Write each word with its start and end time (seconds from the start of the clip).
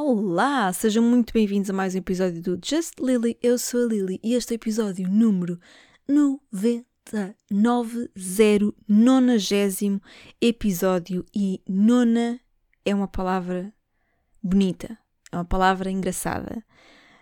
Olá, 0.00 0.72
sejam 0.72 1.02
muito 1.02 1.32
bem-vindos 1.32 1.68
a 1.70 1.72
mais 1.72 1.92
um 1.92 1.98
episódio 1.98 2.40
do 2.40 2.60
Just 2.64 3.00
Lily. 3.00 3.36
Eu 3.42 3.58
sou 3.58 3.82
a 3.82 3.86
Lily 3.88 4.20
e 4.22 4.34
este 4.34 4.52
é 4.52 4.54
o 4.54 4.54
episódio 4.54 5.08
número 5.08 5.58
99, 6.06 8.08
90 8.16 10.00
episódio. 10.40 11.26
E 11.34 11.60
nona 11.68 12.38
é 12.84 12.94
uma 12.94 13.08
palavra 13.08 13.74
bonita, 14.40 14.96
é 15.32 15.36
uma 15.36 15.44
palavra 15.44 15.90
engraçada. 15.90 16.64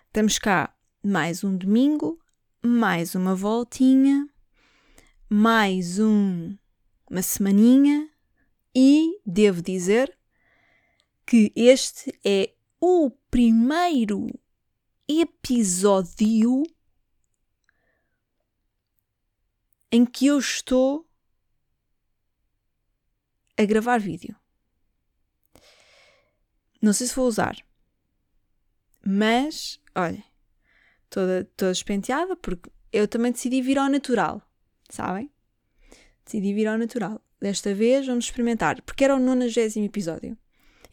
Estamos 0.09 0.39
cá 0.39 0.71
mais 1.03 1.43
um 1.43 1.57
domingo, 1.57 2.21
mais 2.63 3.15
uma 3.15 3.35
voltinha, 3.35 4.29
mais 5.31 5.99
um, 5.99 6.55
uma 7.11 7.23
semaninha 7.23 8.07
e 8.75 9.19
devo 9.25 9.63
dizer 9.63 10.15
que 11.25 11.51
este 11.57 12.15
é 12.23 12.53
o 12.81 13.11
primeiro 13.31 14.27
episódio 15.09 16.63
em 19.91 20.05
que 20.05 20.27
eu 20.27 20.39
estou 20.39 21.09
a 23.57 23.65
gravar 23.65 23.99
vídeo. 23.99 24.37
Não 26.83 26.93
sei 26.93 27.07
se 27.07 27.17
vou 27.17 27.27
usar, 27.27 27.57
mas 29.05 29.81
olha, 29.95 30.23
toda, 31.09 31.45
toda 31.57 31.73
despenteada 31.73 32.37
porque 32.37 32.71
eu 32.93 33.09
também 33.09 33.33
decidi 33.33 33.63
vir 33.63 33.79
ao 33.79 33.89
natural, 33.89 34.43
sabem? 34.91 35.31
Decidi 36.25 36.53
vir 36.53 36.67
ao 36.67 36.79
natural. 36.79 37.21
Desta 37.41 37.75
vez 37.75 38.07
vamos 38.07 38.27
experimentar, 38.27 38.83
porque 38.83 39.05
era 39.05 39.15
o 39.15 39.19
90 39.19 39.81
episódio. 39.81 40.37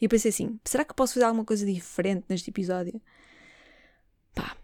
E 0.00 0.04
eu 0.04 0.08
pensei 0.08 0.30
assim: 0.30 0.58
será 0.64 0.84
que 0.84 0.94
posso 0.94 1.14
fazer 1.14 1.26
alguma 1.26 1.44
coisa 1.44 1.64
diferente 1.64 2.24
neste 2.28 2.50
episódio? 2.50 3.00
Pá, 4.34 4.56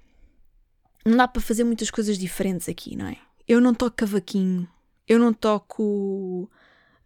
não 1.05 1.17
dá 1.17 1.29
para 1.29 1.43
fazer 1.43 1.65
muitas 1.65 1.91
coisas 1.91 2.19
diferentes 2.19 2.69
aqui, 2.69 2.97
não 2.97 3.07
é? 3.07 3.17
Eu 3.47 3.61
não 3.61 3.75
toco 3.75 3.97
cavaquinho, 3.97 4.69
eu 5.09 5.19
não 5.19 5.33
toco. 5.33 6.51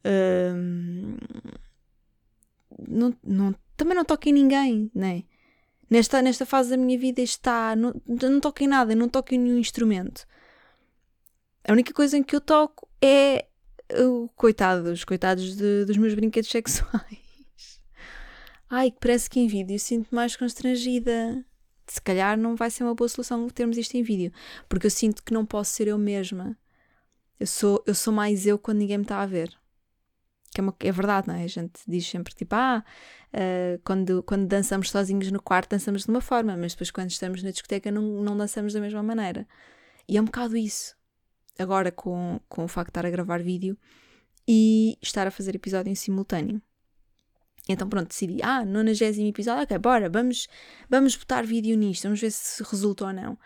Hum, 0.04 1.16
não, 2.86 3.16
não, 3.22 3.54
também 3.76 3.94
não 3.96 4.04
toco 4.04 4.28
em 4.28 4.32
ninguém, 4.32 4.90
não 4.94 5.06
é? 5.06 5.22
Nesta, 5.88 6.20
nesta 6.22 6.44
fase 6.44 6.70
da 6.70 6.76
minha 6.76 6.98
vida 6.98 7.22
está. 7.22 7.76
Não, 7.76 7.94
não 8.06 8.40
toco 8.40 8.62
em 8.62 8.66
nada, 8.66 8.94
não 8.94 9.08
toco 9.08 9.34
em 9.34 9.38
nenhum 9.38 9.58
instrumento. 9.58 10.26
A 11.66 11.72
única 11.72 11.92
coisa 11.92 12.18
em 12.18 12.22
que 12.22 12.34
eu 12.36 12.40
toco 12.40 12.88
é. 13.00 13.46
Coitados, 14.34 15.04
coitados 15.04 15.56
de, 15.56 15.84
dos 15.84 15.96
meus 15.96 16.14
brinquedos 16.14 16.50
sexuais. 16.50 17.23
Ai, 18.68 18.90
que 18.90 18.98
parece 19.00 19.28
que 19.28 19.40
em 19.40 19.46
vídeo 19.46 19.78
sinto 19.78 20.14
mais 20.14 20.36
constrangida. 20.36 21.44
Se 21.86 22.00
calhar 22.00 22.36
não 22.38 22.56
vai 22.56 22.70
ser 22.70 22.82
uma 22.82 22.94
boa 22.94 23.08
solução 23.08 23.48
termos 23.48 23.76
isto 23.76 23.94
em 23.96 24.02
vídeo, 24.02 24.32
porque 24.68 24.86
eu 24.86 24.90
sinto 24.90 25.22
que 25.22 25.34
não 25.34 25.44
posso 25.44 25.72
ser 25.72 25.88
eu 25.88 25.98
mesma. 25.98 26.56
Eu 27.38 27.46
sou, 27.46 27.82
eu 27.86 27.94
sou 27.94 28.12
mais 28.12 28.46
eu 28.46 28.58
quando 28.58 28.78
ninguém 28.78 28.98
me 28.98 29.04
está 29.04 29.20
a 29.20 29.26
ver. 29.26 29.54
Que 30.52 30.60
é, 30.60 30.62
uma, 30.62 30.74
é 30.80 30.92
verdade, 30.92 31.28
não 31.28 31.34
é? 31.34 31.44
A 31.44 31.48
gente 31.48 31.80
diz 31.86 32.06
sempre 32.08 32.32
tipo, 32.34 32.54
ah, 32.54 32.82
uh, 33.34 33.80
quando, 33.84 34.22
quando 34.22 34.46
dançamos 34.46 34.90
sozinhos 34.90 35.30
no 35.30 35.42
quarto, 35.42 35.70
dançamos 35.70 36.04
de 36.04 36.10
uma 36.10 36.20
forma, 36.20 36.56
mas 36.56 36.72
depois 36.72 36.90
quando 36.90 37.10
estamos 37.10 37.42
na 37.42 37.50
discoteca 37.50 37.90
não, 37.90 38.02
não 38.22 38.36
dançamos 38.36 38.72
da 38.72 38.80
mesma 38.80 39.02
maneira. 39.02 39.46
E 40.08 40.16
é 40.16 40.22
um 40.22 40.24
bocado 40.24 40.56
isso. 40.56 40.96
Agora 41.58 41.92
com, 41.92 42.40
com 42.48 42.64
o 42.64 42.68
facto 42.68 42.88
de 42.88 42.90
estar 42.90 43.06
a 43.06 43.10
gravar 43.10 43.42
vídeo 43.42 43.76
e 44.46 44.98
estar 45.02 45.26
a 45.26 45.30
fazer 45.30 45.54
episódio 45.54 45.90
em 45.90 45.94
simultâneo. 45.94 46.62
Então 47.68 47.88
pronto, 47.88 48.08
decidi, 48.08 48.42
ah, 48.42 48.64
90 48.64 49.22
episódio, 49.22 49.62
ok, 49.62 49.78
bora, 49.78 50.10
vamos, 50.10 50.46
vamos 50.88 51.16
botar 51.16 51.46
vídeo 51.46 51.76
nisto, 51.76 52.02
vamos 52.04 52.20
ver 52.20 52.30
se 52.30 52.62
resulta 52.62 53.06
ou 53.06 53.12
não. 53.12 53.38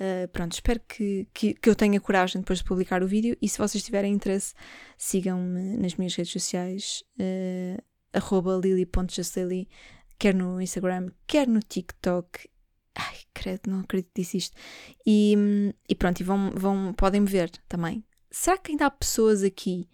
Uh, 0.00 0.28
pronto, 0.28 0.52
espero 0.52 0.80
que, 0.86 1.26
que, 1.34 1.54
que, 1.54 1.68
eu 1.68 1.74
tenha 1.74 2.00
coragem 2.00 2.40
depois 2.40 2.60
de 2.60 2.64
publicar 2.64 3.02
o 3.02 3.08
vídeo 3.08 3.36
e 3.42 3.48
se 3.48 3.58
vocês 3.58 3.82
tiverem 3.82 4.14
interesse, 4.14 4.54
sigam-me 4.96 5.76
nas 5.76 5.96
minhas 5.96 6.14
redes 6.14 6.32
sociais, 6.32 7.02
uh, 7.18 8.60
lily.justlily, 8.62 9.68
quer 10.16 10.34
no 10.34 10.60
Instagram, 10.60 11.10
quer 11.26 11.48
no 11.48 11.60
TikTok. 11.60 12.48
Ai, 12.94 13.16
credo, 13.34 13.70
não 13.70 13.80
acredito 13.80 14.12
que 14.14 14.22
disse 14.22 14.36
isto. 14.36 14.56
E, 15.04 15.36
e 15.88 15.94
pronto, 15.96 16.20
e 16.20 16.24
vão, 16.24 16.52
vão, 16.54 16.94
podem 16.94 17.20
me 17.20 17.28
ver 17.28 17.50
também. 17.68 18.04
Será 18.30 18.56
que 18.56 18.70
ainda 18.70 18.86
há 18.86 18.90
pessoas 18.90 19.42
aqui 19.42 19.88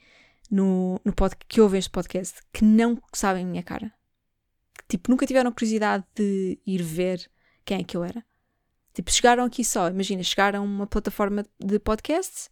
no, 0.50 1.00
no 1.04 1.12
pod, 1.12 1.34
que 1.48 1.60
ouvem 1.60 1.78
este 1.78 1.90
podcast 1.90 2.40
que 2.52 2.64
não 2.64 3.00
sabem 3.12 3.44
a 3.44 3.46
minha 3.46 3.62
cara. 3.62 3.92
Tipo, 4.88 5.10
nunca 5.10 5.26
tiveram 5.26 5.50
curiosidade 5.50 6.04
de 6.14 6.58
ir 6.66 6.82
ver 6.82 7.30
quem 7.64 7.80
é 7.80 7.84
que 7.84 7.96
eu 7.96 8.04
era. 8.04 8.24
Tipo, 8.92 9.10
chegaram 9.10 9.44
aqui 9.44 9.64
só, 9.64 9.88
imagina, 9.88 10.22
chegaram 10.22 10.60
a 10.60 10.62
uma 10.62 10.86
plataforma 10.86 11.44
de 11.58 11.78
podcasts, 11.80 12.48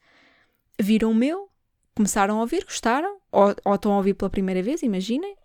viram 0.81 1.13
o 1.13 1.15
meu, 1.15 1.49
começaram 1.95 2.39
a 2.39 2.41
ouvir, 2.41 2.65
gostaram, 2.65 3.21
ou, 3.31 3.55
ou 3.65 3.75
estão 3.75 3.93
a 3.93 3.97
ouvir 3.97 4.15
pela 4.15 4.31
primeira 4.31 4.63
vez, 4.63 4.83
imaginem. 4.83 5.37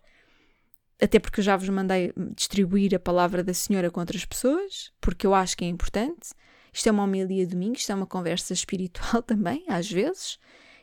Até 1.00 1.20
porque 1.20 1.38
eu 1.38 1.44
já 1.44 1.56
vos 1.56 1.68
mandei 1.68 2.12
distribuir 2.34 2.94
a 2.94 2.98
palavra 2.98 3.44
da 3.44 3.54
senhora 3.54 3.90
com 3.90 4.00
outras 4.00 4.24
pessoas, 4.24 4.92
porque 5.00 5.24
eu 5.24 5.34
acho 5.34 5.56
que 5.56 5.64
é 5.64 5.68
importante. 5.68 6.30
Isto 6.72 6.88
é 6.88 6.92
uma 6.92 7.04
homilia 7.04 7.46
domingo, 7.46 7.76
isto 7.76 7.92
é 7.92 7.94
uma 7.94 8.06
conversa 8.06 8.52
espiritual 8.54 9.22
também, 9.22 9.64
às 9.68 9.88
vezes. 9.88 10.38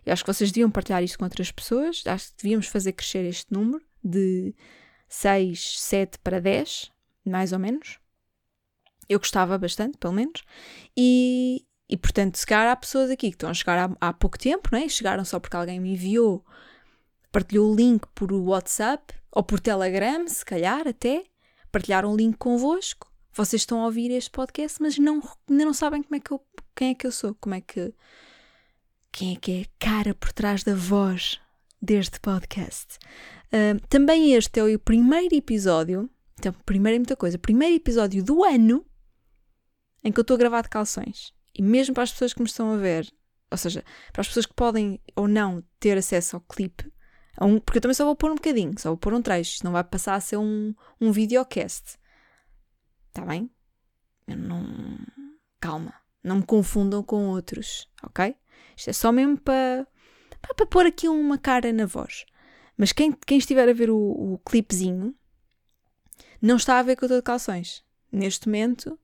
Eu 0.05 0.13
acho 0.13 0.23
que 0.23 0.31
vocês 0.31 0.51
deviam 0.51 0.69
partilhar 0.69 1.03
isto 1.03 1.17
com 1.17 1.25
outras 1.25 1.51
pessoas. 1.51 2.03
Acho 2.05 2.27
que 2.27 2.43
devíamos 2.43 2.67
fazer 2.67 2.93
crescer 2.93 3.25
este 3.25 3.51
número 3.51 3.83
de 4.03 4.53
6, 5.09 5.79
7 5.81 6.19
para 6.19 6.39
10, 6.39 6.91
mais 7.25 7.51
ou 7.51 7.59
menos. 7.59 7.99
Eu 9.09 9.19
gostava 9.19 9.57
bastante, 9.57 9.97
pelo 9.97 10.13
menos. 10.13 10.43
E, 10.95 11.65
e 11.89 11.97
portanto, 11.97 12.37
se 12.37 12.45
calhar 12.45 12.71
há 12.71 12.75
pessoas 12.75 13.09
aqui 13.09 13.29
que 13.29 13.35
estão 13.35 13.49
a 13.49 13.53
chegar 13.53 13.89
há, 13.89 14.09
há 14.09 14.13
pouco 14.13 14.37
tempo, 14.37 14.69
não 14.71 14.79
é? 14.79 14.87
Chegaram 14.87 15.25
só 15.25 15.39
porque 15.39 15.55
alguém 15.55 15.79
me 15.79 15.93
enviou, 15.93 16.45
partilhou 17.31 17.71
o 17.71 17.75
link 17.75 18.05
por 18.13 18.31
WhatsApp 18.31 19.13
ou 19.31 19.43
por 19.43 19.59
Telegram, 19.59 20.27
se 20.27 20.45
calhar 20.45 20.87
até. 20.87 21.23
Partilharam 21.71 22.13
o 22.13 22.15
link 22.15 22.37
convosco. 22.37 23.11
Vocês 23.33 23.63
estão 23.63 23.81
a 23.81 23.85
ouvir 23.85 24.11
este 24.11 24.29
podcast, 24.29 24.81
mas 24.81 24.97
não, 24.97 25.21
não 25.49 25.73
sabem 25.73 26.01
como 26.01 26.15
é 26.15 26.19
que 26.19 26.31
eu, 26.31 26.41
quem 26.73 26.91
é 26.91 26.95
que 26.95 27.05
eu 27.05 27.11
sou, 27.11 27.35
como 27.35 27.53
é 27.53 27.59
que 27.59 27.93
quem 29.15 29.33
é 29.33 29.35
que 29.37 29.51
é 29.53 29.61
a 29.61 29.65
cara 29.79 30.13
por 30.13 30.33
trás 30.33 30.61
da 30.61 30.75
voz 30.75 31.39
deste 31.81 32.19
podcast. 32.19 32.97
Uh, 33.47 33.79
também 33.87 34.33
este 34.33 34.59
é 34.59 34.63
o 34.63 34.77
primeiro 34.77 35.33
episódio, 35.33 36.09
então, 36.37 36.51
primeiro 36.65 36.97
é 36.97 36.99
muita 36.99 37.15
coisa, 37.15 37.37
primeiro 37.37 37.75
episódio 37.75 38.21
do 38.21 38.43
ano 38.43 38.85
em 40.03 40.11
que 40.11 40.19
eu 40.19 40.21
estou 40.21 40.35
a 40.35 40.37
gravar 40.37 40.63
de 40.63 40.69
calções. 40.69 41.33
E 41.57 41.61
mesmo 41.61 41.93
para 41.93 42.03
as 42.03 42.11
pessoas 42.11 42.33
que 42.33 42.41
me 42.41 42.45
estão 42.45 42.73
a 42.73 42.75
ver, 42.75 43.09
ou 43.49 43.57
seja, 43.57 43.85
para 44.11 44.19
as 44.19 44.27
pessoas 44.27 44.45
que 44.45 44.53
podem 44.53 44.99
ou 45.15 45.29
não 45.29 45.63
ter 45.79 45.97
acesso 45.97 46.35
ao 46.35 46.41
clipe, 46.41 46.91
um, 47.41 47.57
porque 47.57 47.77
eu 47.77 47.81
também 47.81 47.95
só 47.95 48.03
vou 48.03 48.17
pôr 48.17 48.31
um 48.31 48.35
bocadinho, 48.35 48.77
só 48.77 48.89
vou 48.89 48.97
pôr 48.97 49.13
um 49.13 49.21
trecho, 49.21 49.63
não 49.63 49.71
vai 49.71 49.83
passar 49.85 50.15
a 50.15 50.19
ser 50.19 50.35
um, 50.35 50.75
um 50.99 51.13
videocast. 51.13 51.97
Está 53.07 53.25
bem? 53.25 53.49
Eu 54.27 54.35
não. 54.35 54.97
Calma. 55.61 55.93
Não 56.21 56.37
me 56.37 56.45
confundam 56.45 57.01
com 57.01 57.29
outros, 57.29 57.87
ok? 58.03 58.35
Isto 58.75 58.89
é 58.89 58.93
só 58.93 59.11
mesmo 59.11 59.37
para, 59.37 59.87
para, 60.55 60.65
pôr 60.65 60.85
aqui 60.85 61.07
uma 61.07 61.37
cara 61.37 61.71
na 61.71 61.85
voz. 61.85 62.25
Mas 62.77 62.91
quem, 62.91 63.11
quem 63.11 63.37
estiver 63.37 63.67
a 63.67 63.73
ver 63.73 63.89
o, 63.89 63.97
o 63.97 64.39
clipezinho 64.45 65.15
não 66.41 66.57
está 66.57 66.79
a 66.79 66.83
ver 66.83 66.95
que 66.95 67.03
eu 67.03 67.07
estou 67.07 67.19
de 67.19 67.23
calções. 67.23 67.83
Neste 68.11 68.47
momento 68.47 68.99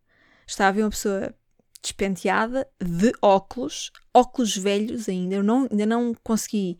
está 0.45 0.67
a 0.67 0.71
ver 0.71 0.83
uma 0.83 0.89
pessoa 0.89 1.33
despenteada, 1.81 2.67
de 2.79 3.11
óculos, 3.21 3.91
óculos 4.13 4.55
velhos 4.55 5.09
ainda. 5.09 5.35
Eu 5.35 5.43
não, 5.43 5.67
ainda 5.71 5.85
não 5.85 6.13
consegui 6.23 6.77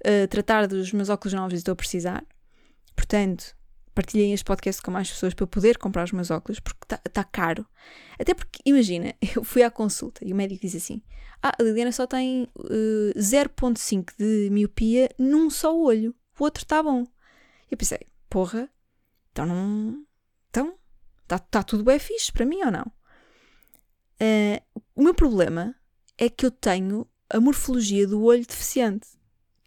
uh, 0.00 0.26
tratar 0.28 0.66
dos 0.66 0.92
meus 0.92 1.08
óculos 1.08 1.34
novos 1.34 1.54
e 1.54 1.56
estou 1.56 1.72
a 1.72 1.76
precisar. 1.76 2.24
Portanto, 2.96 3.57
partilhem 3.98 4.32
este 4.32 4.44
podcast 4.44 4.80
com 4.80 4.92
mais 4.92 5.10
pessoas 5.10 5.34
para 5.34 5.44
poder 5.44 5.76
comprar 5.76 6.04
os 6.04 6.12
meus 6.12 6.30
óculos, 6.30 6.60
porque 6.60 6.78
está 6.84 6.98
tá 6.98 7.24
caro. 7.24 7.66
Até 8.16 8.32
porque, 8.32 8.60
imagina, 8.64 9.12
eu 9.34 9.42
fui 9.42 9.64
à 9.64 9.70
consulta 9.72 10.24
e 10.24 10.32
o 10.32 10.36
médico 10.36 10.60
diz 10.60 10.76
assim: 10.76 11.02
Ah, 11.42 11.52
a 11.58 11.62
Liliana 11.62 11.90
só 11.90 12.06
tem 12.06 12.44
uh, 12.44 13.10
eh, 13.10 13.18
0,5 13.18 14.12
de 14.16 14.50
miopia 14.50 15.10
num 15.18 15.50
só 15.50 15.76
olho, 15.76 16.14
o 16.38 16.44
outro 16.44 16.62
está 16.62 16.80
bom. 16.80 17.02
E 17.02 17.72
eu 17.72 17.76
pensei: 17.76 17.98
Porra, 18.30 18.70
então 19.32 19.44
não. 19.44 20.06
Então, 20.48 20.78
está 21.24 21.40
tá 21.40 21.64
tudo 21.64 21.82
bem 21.82 21.98
fixe 21.98 22.30
para 22.30 22.46
mim 22.46 22.62
ou 22.62 22.70
não? 22.70 22.92
Uh, 24.20 24.80
o 24.94 25.02
meu 25.02 25.12
problema 25.12 25.74
é 26.16 26.28
que 26.28 26.46
eu 26.46 26.52
tenho 26.52 27.04
a 27.28 27.40
morfologia 27.40 28.06
do 28.06 28.22
olho 28.22 28.46
deficiente. 28.46 29.08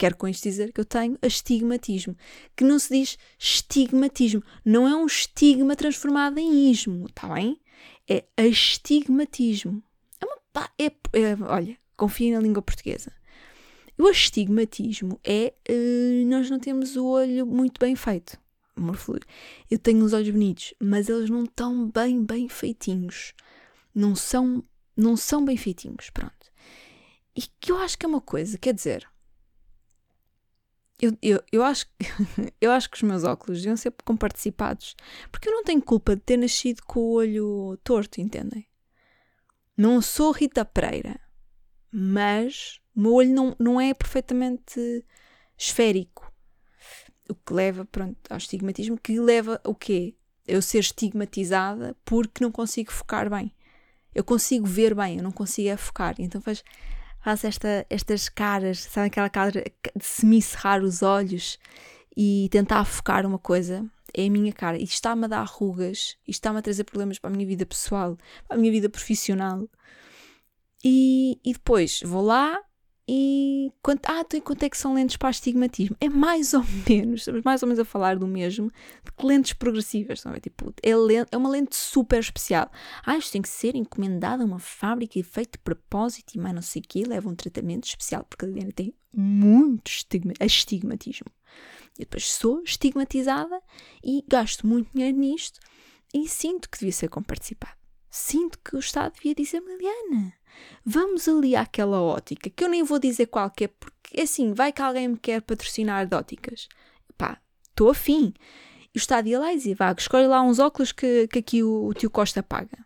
Quero 0.02 0.18
com 0.18 0.28
isto 0.28 0.42
dizer 0.42 0.74
que 0.74 0.82
eu 0.82 0.86
tenho 0.86 1.16
astigmatismo, 1.22 2.18
que 2.56 2.64
não 2.64 2.80
se 2.80 2.92
diz 2.92 3.20
estigmatismo, 3.38 4.42
não 4.66 4.88
é 4.88 4.96
um 4.96 5.06
estigma 5.06 5.76
transformado 5.76 6.40
em 6.40 6.72
ismo, 6.72 7.06
está 7.06 7.32
bem? 7.32 7.62
É 8.10 8.26
astigmatismo. 8.36 9.84
É 10.20 10.26
uma, 10.26 10.70
é, 10.80 10.86
é, 10.86 11.38
olha, 11.44 11.78
confia 11.96 12.34
na 12.34 12.42
língua 12.42 12.64
portuguesa. 12.64 13.14
O 13.96 14.08
astigmatismo 14.08 15.20
é 15.24 15.54
uh, 15.70 16.26
nós 16.28 16.50
não 16.50 16.58
temos 16.58 16.96
o 16.96 17.06
olho 17.06 17.46
muito 17.46 17.78
bem 17.80 17.96
feito. 17.96 18.40
Eu 19.70 19.78
tenho 19.78 20.04
os 20.04 20.14
olhos 20.14 20.32
bonitos, 20.32 20.74
mas 20.80 21.10
eles 21.10 21.30
não 21.30 21.44
estão 21.44 21.92
bem, 21.92 22.26
bem 22.26 22.50
feitinhos. 22.50 23.36
Não 23.94 24.16
são, 24.16 24.64
não 24.98 25.16
são 25.16 25.46
bem 25.46 25.58
feitinhos, 25.58 26.10
pronto. 26.10 26.52
E 27.36 27.44
que 27.60 27.72
eu 27.72 27.78
acho 27.78 28.00
que 28.00 28.06
é 28.08 28.10
uma 28.10 28.20
coisa, 28.20 28.58
quer 28.58 28.74
dizer, 28.74 29.11
eu, 31.02 31.18
eu, 31.22 31.44
eu, 31.52 31.64
acho, 31.64 31.88
eu 32.62 32.72
acho 32.72 32.90
que 32.90 32.98
os 32.98 33.04
meus 33.04 33.24
óculos 33.24 33.60
deviam 33.60 33.76
ser 33.76 33.92
comparticipados. 34.06 34.96
Porque 35.32 35.50
eu 35.50 35.54
não 35.54 35.64
tenho 35.64 35.82
culpa 35.82 36.16
de 36.16 36.22
ter 36.22 36.38
nascido 36.38 36.82
com 36.86 37.00
o 37.00 37.14
olho 37.14 37.78
torto, 37.84 38.22
entendem? 38.22 38.68
Não 39.76 40.02
sou 40.02 40.32
Rita 40.32 40.64
Pereira, 40.64 41.20
mas 41.92 42.80
o 42.96 43.02
meu 43.02 43.14
olho 43.14 43.34
não, 43.34 43.56
não 43.60 43.82
é 43.82 43.94
perfeitamente 43.94 45.04
esférico. 45.58 46.32
O 47.30 47.36
que 47.36 47.54
leva 47.54 47.86
pronto, 47.86 48.18
ao 48.30 48.38
estigmatismo, 48.38 48.98
que 48.98 49.20
leva 49.20 49.60
o 49.66 49.74
quê? 49.74 50.16
Eu 50.48 50.62
ser 50.62 50.80
estigmatizada 50.80 51.96
porque 52.06 52.44
não 52.44 52.52
consigo 52.52 52.92
focar 52.92 53.30
bem. 53.30 53.56
Eu 54.14 54.24
consigo 54.24 54.66
ver 54.66 54.94
bem, 54.94 55.18
eu 55.18 55.24
não 55.24 55.32
consigo 55.32 55.70
é 55.70 55.78
focar. 55.78 56.16
Então 56.20 56.42
faz, 56.42 56.64
faz 57.22 57.44
esta, 57.44 57.86
estas 57.90 58.28
caras, 58.28 58.80
sabe 58.80 59.08
aquela 59.08 59.30
cara 59.30 59.52
de 59.52 60.06
semi-cerrar 60.06 60.84
os 60.84 61.02
olhos 61.02 61.60
e 62.16 62.50
tentar 62.52 62.84
focar 62.86 63.26
uma 63.26 63.40
coisa. 63.40 63.86
É 64.14 64.26
a 64.26 64.30
minha 64.30 64.52
cara. 64.52 64.78
Isto 64.78 64.96
está-me 64.96 65.26
a 65.26 65.28
dar 65.28 65.44
rugas, 65.46 66.18
isto 66.28 66.40
está-me 66.40 66.60
a 66.60 66.62
trazer 66.62 66.84
problemas 66.84 67.18
para 67.18 67.30
a 67.30 67.34
minha 67.34 67.48
vida 67.48 67.66
pessoal, 67.66 68.18
para 68.48 68.58
a 68.58 68.60
minha 68.60 68.72
vida 68.72 68.90
profissional. 68.90 69.70
E, 70.84 71.40
e 71.46 71.54
depois 71.54 72.02
vou 72.04 72.24
lá 72.24 72.60
e 73.08 73.72
quanto, 73.82 74.06
ah, 74.08 74.22
então, 74.22 74.40
quanto 74.42 74.64
é 74.64 74.70
que 74.70 74.78
são 74.78 74.94
lentes 74.94 75.18
para 75.18 75.30
astigmatismo? 75.30 75.96
É 76.00 76.08
mais 76.08 76.54
ou 76.54 76.64
menos, 76.88 77.22
estamos 77.22 77.42
mais 77.44 77.62
ou 77.62 77.68
menos 77.68 77.80
a 77.80 77.86
falar 77.86 78.18
do 78.18 78.28
mesmo, 78.28 78.72
de 79.04 79.26
lentes 79.26 79.54
progressivas. 79.54 80.26
A 80.26 80.32
ver? 80.32 80.40
Tipo, 80.40 80.74
é, 80.82 80.96
lente, 80.96 81.30
é 81.32 81.38
uma 81.38 81.50
lente 81.50 81.76
super 81.76 82.20
especial. 82.20 82.72
Ah, 83.06 83.18
isto 83.18 83.32
tem 83.32 83.42
que 83.42 83.50
ser 83.50 83.76
encomendado 83.76 84.44
a 84.44 84.46
uma 84.46 84.60
fábrica 84.60 85.18
e 85.20 85.24
feito 85.24 85.54
de 85.54 85.60
propósito 85.60 86.36
e 86.36 86.40
mais 86.40 86.56
não 86.56 86.62
sei 86.62 86.82
o 86.82 86.86
quê, 86.88 87.04
leva 87.06 87.30
um 87.30 87.36
tratamento 87.36 87.86
especial, 87.86 88.24
porque 88.24 88.46
a 88.46 88.48
Liliana 88.48 88.72
tem 88.72 88.94
muito 89.14 89.88
estigma, 89.90 90.34
astigmatismo. 90.40 91.28
E 91.98 92.00
depois 92.00 92.32
sou 92.32 92.62
estigmatizada 92.64 93.62
e 94.04 94.24
gasto 94.28 94.66
muito 94.66 94.90
dinheiro 94.94 95.18
nisto 95.18 95.60
e 96.14 96.28
sinto 96.28 96.70
que 96.70 96.80
devia 96.80 96.94
ser 96.94 97.10
comparticipado. 97.10 97.76
Sinto 98.10 98.60
que 98.60 98.76
o 98.76 98.80
Estado 98.80 99.14
devia 99.14 99.34
dizer, 99.34 99.62
Liliana, 99.62 100.34
vamos 100.86 101.28
ali 101.28 101.56
àquela 101.56 102.02
ótica, 102.02 102.50
que 102.50 102.64
eu 102.64 102.70
nem 102.70 102.84
vou 102.84 103.00
dizer 103.00 103.28
qual 103.28 103.52
é, 103.62 103.68
porque 103.68 104.22
assim, 104.22 104.54
vai 104.54 104.72
que 104.72 104.82
alguém 104.82 105.08
me 105.10 105.18
quer 105.18 105.42
patrocinar 105.42 106.06
de 106.08 106.16
óticas. 106.16 106.68
Pá, 107.18 107.40
estou 107.70 107.90
afim. 107.90 108.34
E 108.94 108.98
o 108.98 109.00
Estado 109.00 109.28
ia 109.28 109.40
lá 109.40 109.54
e 109.54 109.58
dizia, 109.58 109.76
vá, 109.76 109.94
escolhe 109.98 110.28
lá 110.28 110.42
uns 110.42 110.60
óculos 110.60 110.92
que, 110.92 111.28
que 111.28 111.40
aqui 111.40 111.64
o, 111.64 111.88
o 111.88 111.94
tio 111.94 112.10
Costa 112.10 112.44
paga. 112.44 112.86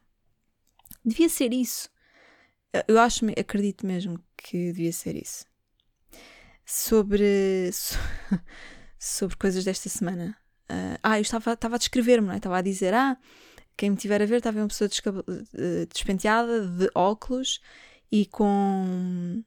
Devia 1.03 1.29
ser 1.29 1.53
isso. 1.53 1.89
Eu 2.87 2.99
acho, 2.99 3.25
acredito 3.39 3.85
mesmo 3.85 4.19
que 4.37 4.71
devia 4.71 4.91
ser 4.91 5.15
isso. 5.15 5.45
Sobre, 6.65 7.69
sobre 8.99 9.35
coisas 9.37 9.63
desta 9.63 9.87
semana. 9.89 10.37
Uh, 10.69 10.97
ah, 11.01 11.17
eu 11.17 11.21
estava, 11.21 11.53
estava 11.53 11.75
a 11.75 11.77
descrever-me, 11.77 12.27
não 12.27 12.33
é? 12.33 12.37
Estava 12.37 12.57
a 12.57 12.61
dizer, 12.61 12.93
ah, 12.93 13.17
quem 13.77 13.89
me 13.91 13.97
tiver 13.97 14.21
a 14.21 14.25
ver, 14.25 14.37
estava 14.37 14.59
uma 14.59 14.67
pessoa 14.67 14.89
eh, 15.53 15.85
despenteada, 15.91 16.65
de 16.67 16.89
óculos 16.95 17.59
e 18.11 18.25
com, 18.25 19.43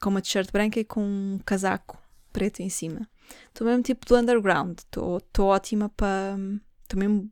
com 0.00 0.10
uma 0.10 0.22
t-shirt 0.22 0.52
branca 0.52 0.78
e 0.78 0.84
com 0.84 1.02
um 1.02 1.40
casaco 1.44 1.98
preto 2.32 2.60
em 2.60 2.68
cima. 2.68 3.08
Estou 3.48 3.66
mesmo 3.66 3.82
tipo 3.82 4.06
do 4.06 4.16
underground. 4.16 4.78
Estou 4.78 5.46
ótima 5.46 5.88
para. 5.88 6.36
Estou 6.82 6.98
mesmo, 6.98 7.30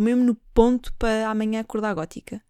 mesmo 0.00 0.24
no 0.24 0.34
ponto 0.54 0.92
para 0.94 1.28
amanhã 1.28 1.60
acordar 1.60 1.94
gótica. 1.94 2.42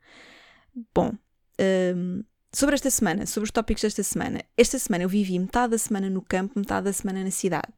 Bom, 0.95 1.11
um, 1.11 1.17
ehm, 1.59 2.25
sobre 2.53 2.75
esta 2.75 2.91
semana, 2.91 3.27
sobre 3.27 3.47
os 3.47 3.51
tópicos 3.51 3.83
desta 3.83 4.03
semana. 4.03 4.43
Esta 4.57 4.79
semana 4.79 5.05
eu 5.05 5.09
vivi 5.09 5.39
metade 5.39 5.73
da 5.73 5.79
semana 5.79 6.09
no 6.09 6.23
campo, 6.23 6.59
metade 6.59 6.85
da 6.85 6.93
semana 6.93 7.23
na 7.25 7.31
cidade. 7.31 7.73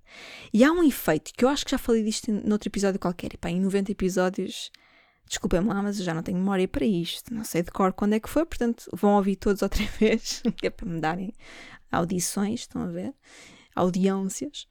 E 0.53 0.63
há 0.65 0.71
um 0.71 0.83
efeito 0.83 1.33
que 1.35 1.45
eu 1.45 1.49
acho 1.49 1.65
que 1.65 1.71
já 1.71 1.79
falei 1.79 2.03
disto 2.03 2.31
noutro 2.31 2.69
episódio 2.69 3.01
qualquer. 3.01 3.33
E 3.35 3.37
pá, 3.37 3.51
em 3.51 3.61
90 3.61 3.93
episódios 3.93 4.71
Desculpem-me 5.27 5.69
lá, 5.69 5.83
mas 5.83 5.99
eu 5.99 6.05
já 6.05 6.15
não 6.15 6.23
tenho 6.23 6.39
memória 6.39 6.69
para 6.69 6.85
isto. 6.85 7.35
Não 7.35 7.45
sei 7.45 7.63
de 7.63 7.71
cor 7.71 7.93
quando 7.93 8.15
é 8.15 8.21
que 8.21 8.29
foi, 8.29 8.47
portanto 8.47 8.89
vão 8.93 9.17
ouvir 9.17 9.37
todos 9.37 9.63
outra 9.63 9.85
vez, 9.99 10.43
é 10.63 10.71
para 10.71 10.89
me 10.89 11.01
darem 11.01 11.35
audições, 11.91 12.61
estão 12.61 12.83
a 12.83 12.87
ver? 12.87 13.13
Audiências. 13.75 14.67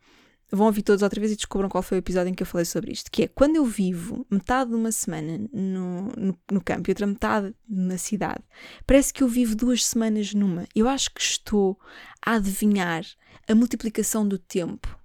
Vão 0.52 0.68
ouvir 0.68 0.84
todos 0.84 1.02
outra 1.02 1.20
vez 1.20 1.32
e 1.32 1.36
descubram 1.36 1.68
qual 1.68 1.82
foi 1.82 1.98
o 1.98 2.00
episódio 2.00 2.30
em 2.30 2.34
que 2.34 2.44
eu 2.44 2.48
falei 2.48 2.66
sobre 2.66 2.92
isto. 2.92 3.12
Que 3.12 3.24
é 3.24 3.28
quando 3.28 3.56
eu 3.56 3.66
vivo 3.66 4.26
metade 4.30 4.70
de 4.70 4.76
uma 4.76 4.92
semana 4.92 5.40
no, 5.52 6.04
no, 6.16 6.40
no 6.52 6.62
campo 6.62 6.90
e 6.90 6.92
outra 6.92 7.08
metade 7.08 7.54
na 7.68 7.98
cidade, 7.98 8.44
parece 8.86 9.12
que 9.12 9.24
eu 9.24 9.28
vivo 9.28 9.56
duas 9.56 9.84
semanas 9.86 10.34
numa. 10.34 10.66
Eu 10.76 10.88
acho 10.88 11.12
que 11.14 11.22
estou 11.22 11.78
a 12.24 12.36
adivinhar 12.36 13.04
a 13.48 13.56
multiplicação 13.56 14.26
do 14.28 14.38
tempo. 14.38 14.98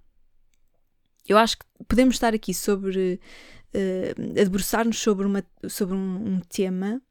Eu 1.27 1.37
acho 1.37 1.57
que 1.57 1.65
podemos 1.87 2.15
estar 2.15 2.33
aqui 2.33 2.53
sobre 2.53 3.19
uh, 3.73 4.39
a 4.39 4.43
debruçar-nos 4.43 4.99
sobre, 4.99 5.25
uma, 5.25 5.43
sobre 5.67 5.95
um, 5.95 6.35
um, 6.35 6.39
tema 6.41 7.01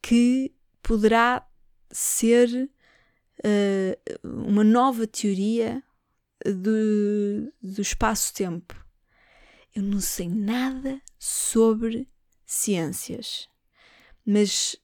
que 0.00 0.52
poderá 0.82 1.46
ser 1.90 2.70
uh, 3.44 4.28
uma 4.28 4.64
nova 4.64 5.06
teoria 5.06 5.82
do, 6.44 7.52
do 7.62 7.80
espaço-tempo. 7.80 8.74
Eu 9.74 9.82
não 9.82 10.00
sei 10.00 10.28
nada 10.28 11.00
sobre 11.18 12.08
ciências, 12.44 13.48
mas 14.26 14.76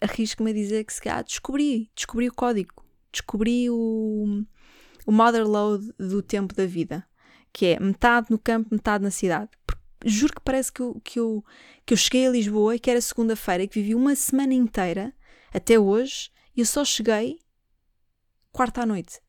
arrisco-me 0.00 0.50
a 0.50 0.54
dizer 0.54 0.84
que 0.84 0.94
se 0.94 1.02
calhar 1.02 1.24
descobri, 1.24 1.90
descobri 1.94 2.28
o 2.28 2.34
código, 2.34 2.82
descobri 3.12 3.68
o, 3.68 4.44
o 5.04 5.12
mother 5.12 5.46
load 5.46 5.92
do 5.98 6.22
tempo 6.22 6.54
da 6.54 6.64
vida, 6.64 7.06
que 7.52 7.66
é 7.66 7.80
metade 7.80 8.28
no 8.30 8.38
campo, 8.38 8.70
metade 8.72 9.04
na 9.04 9.10
cidade 9.10 9.50
juro 10.04 10.34
que 10.34 10.40
parece 10.40 10.72
que 10.72 10.80
eu, 10.80 11.00
que 11.02 11.18
eu, 11.18 11.44
que 11.84 11.92
eu 11.92 11.96
cheguei 11.96 12.26
a 12.26 12.30
Lisboa 12.30 12.76
e 12.76 12.78
que 12.78 12.90
era 12.90 13.00
segunda-feira 13.00 13.62
e 13.62 13.68
que 13.68 13.80
vivi 13.80 13.94
uma 13.94 14.14
semana 14.14 14.54
inteira, 14.54 15.14
até 15.52 15.78
hoje, 15.78 16.30
e 16.56 16.60
eu 16.60 16.66
só 16.66 16.84
cheguei 16.84 17.38
quarta 18.52 18.82
à 18.82 18.86
noite. 18.86 19.20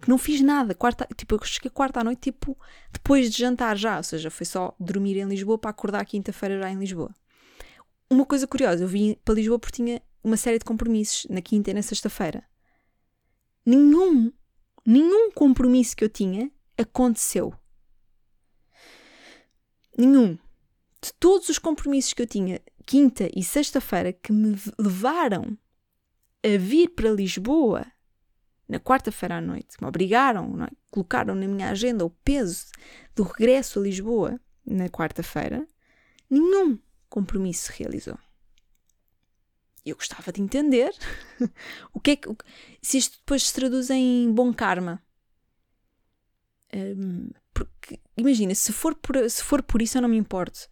Que 0.00 0.10
não 0.10 0.18
fiz 0.18 0.40
nada. 0.40 0.74
Quarta, 0.74 1.08
tipo, 1.16 1.34
eu 1.34 1.44
cheguei 1.44 1.70
quarta 1.70 2.00
à 2.00 2.04
noite, 2.04 2.20
tipo, 2.20 2.58
depois 2.92 3.30
de 3.30 3.38
jantar 3.38 3.76
já. 3.76 3.96
Ou 3.96 4.02
seja, 4.02 4.30
foi 4.30 4.44
só 4.44 4.74
dormir 4.78 5.16
em 5.16 5.24
Lisboa 5.24 5.58
para 5.58 5.70
acordar 5.70 6.04
quinta-feira 6.04 6.60
já 6.60 6.70
em 6.70 6.78
Lisboa. 6.78 7.14
Uma 8.10 8.26
coisa 8.26 8.46
curiosa, 8.46 8.84
eu 8.84 8.88
vim 8.88 9.16
para 9.24 9.34
Lisboa 9.34 9.58
porque 9.58 9.76
tinha 9.76 10.02
uma 10.22 10.36
série 10.36 10.58
de 10.58 10.64
compromissos 10.64 11.26
na 11.30 11.40
quinta 11.40 11.70
e 11.70 11.74
na 11.74 11.82
sexta-feira. 11.82 12.44
Nenhum, 13.64 14.32
nenhum 14.84 15.30
compromisso 15.32 15.96
que 15.96 16.04
eu 16.04 16.08
tinha 16.08 16.50
aconteceu. 16.78 17.54
Nenhum. 19.96 20.38
De 21.00 21.12
todos 21.14 21.48
os 21.48 21.58
compromissos 21.58 22.12
que 22.12 22.22
eu 22.22 22.26
tinha, 22.26 22.60
quinta 22.84 23.28
e 23.34 23.42
sexta-feira, 23.42 24.12
que 24.12 24.32
me 24.32 24.56
levaram 24.78 25.56
a 26.44 26.58
vir 26.58 26.90
para 26.90 27.10
Lisboa 27.10 27.86
na 28.68 28.80
quarta-feira 28.80 29.36
à 29.36 29.40
noite, 29.40 29.76
me 29.80 29.86
obrigaram, 29.86 30.64
é? 30.64 30.68
colocaram 30.90 31.34
na 31.34 31.46
minha 31.46 31.70
agenda 31.70 32.04
o 32.04 32.10
peso 32.10 32.66
do 33.14 33.22
regresso 33.22 33.78
a 33.78 33.82
Lisboa 33.82 34.40
na 34.64 34.88
quarta-feira, 34.88 35.66
nenhum 36.28 36.78
compromisso 37.08 37.72
se 37.72 37.78
realizou. 37.78 38.18
Eu 39.84 39.94
gostava 39.94 40.32
de 40.32 40.42
entender 40.42 40.92
o 41.94 42.00
que 42.00 42.10
é 42.12 42.16
que, 42.16 42.28
se 42.82 42.98
isto 42.98 43.18
depois 43.18 43.44
se 43.44 43.54
traduz 43.54 43.88
em 43.88 44.32
bom 44.32 44.52
karma. 44.52 45.00
Um, 46.74 47.30
porque, 47.56 47.98
imagina, 48.18 48.54
se 48.54 48.70
for, 48.70 48.94
por, 48.94 49.30
se 49.30 49.42
for 49.42 49.62
por 49.62 49.80
isso 49.80 49.96
eu 49.96 50.02
não 50.02 50.10
me 50.10 50.18
importo. 50.18 50.68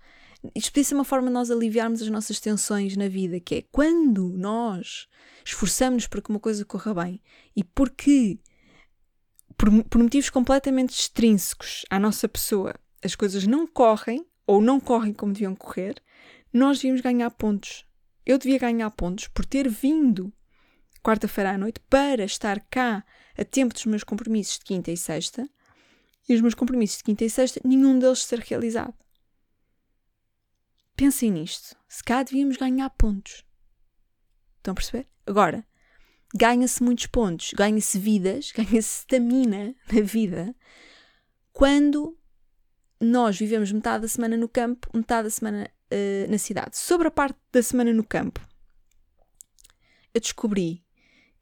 Isto 0.55 0.71
podia 0.71 0.85
ser 0.85 0.95
uma 0.95 1.05
forma 1.05 1.29
de 1.29 1.33
nós 1.33 1.50
aliviarmos 1.50 2.03
as 2.03 2.11
nossas 2.11 2.38
tensões 2.38 2.95
na 2.95 3.09
vida, 3.09 3.41
que 3.41 3.55
é 3.55 3.62
quando 3.73 4.29
nós 4.37 5.09
esforçamos 5.43 6.07
para 6.07 6.21
que 6.21 6.29
uma 6.29 6.38
coisa 6.38 6.62
corra 6.62 6.93
bem 6.93 7.23
e 7.57 7.64
porque, 7.64 8.38
por, 9.57 9.71
por 9.85 10.03
motivos 10.03 10.29
completamente 10.29 10.91
extrínsecos 10.91 11.87
à 11.88 11.99
nossa 11.99 12.29
pessoa, 12.29 12.75
as 13.03 13.14
coisas 13.14 13.47
não 13.47 13.67
correm 13.67 14.23
ou 14.47 14.61
não 14.61 14.79
correm 14.79 15.14
como 15.14 15.33
deviam 15.33 15.55
correr, 15.55 15.95
nós 16.53 16.76
devíamos 16.76 17.00
ganhar 17.00 17.31
pontos. 17.31 17.87
Eu 18.26 18.37
devia 18.37 18.59
ganhar 18.59 18.91
pontos 18.91 19.26
por 19.29 19.47
ter 19.47 19.71
vindo 19.71 20.31
quarta-feira 21.03 21.53
à 21.53 21.57
noite 21.57 21.81
para 21.88 22.25
estar 22.25 22.61
cá 22.69 23.03
a 23.38 23.43
tempo 23.43 23.73
dos 23.73 23.87
meus 23.87 24.05
compromissos 24.05 24.59
de 24.59 24.67
quinta 24.67 24.91
e 24.91 24.99
sexta 24.99 25.49
e 26.28 26.35
os 26.35 26.40
meus 26.40 26.54
compromissos 26.54 26.99
de 26.99 27.04
quinta 27.04 27.25
e 27.25 27.31
sexta, 27.31 27.61
nenhum 27.64 27.99
deles 27.99 28.25
ser 28.25 28.40
realizado. 28.40 28.95
Pensem 30.97 31.31
nisto. 31.31 31.76
Se 31.88 32.02
cá 32.02 32.23
devíamos 32.23 32.57
ganhar 32.57 32.88
pontos. 32.90 33.45
Estão 34.59 34.73
a 34.73 34.75
perceber? 34.75 35.09
Agora, 35.26 35.66
ganha-se 36.35 36.83
muitos 36.83 37.07
pontos, 37.07 37.52
ganha-se 37.52 37.99
vidas, 37.99 38.52
ganha-se 38.57 39.00
stamina 39.00 39.75
na 39.93 40.00
vida 40.02 40.54
quando 41.52 42.19
nós 43.00 43.38
vivemos 43.38 43.71
metade 43.71 44.02
da 44.02 44.09
semana 44.09 44.37
no 44.37 44.49
campo, 44.49 44.88
metade 44.95 45.25
da 45.25 45.31
semana 45.31 45.71
uh, 45.90 46.31
na 46.31 46.38
cidade. 46.38 46.76
Sobre 46.76 47.09
a 47.09 47.11
parte 47.11 47.38
da 47.52 47.62
semana 47.62 47.93
no 47.93 48.04
campo, 48.04 48.40
eu 50.12 50.21
descobri 50.21 50.85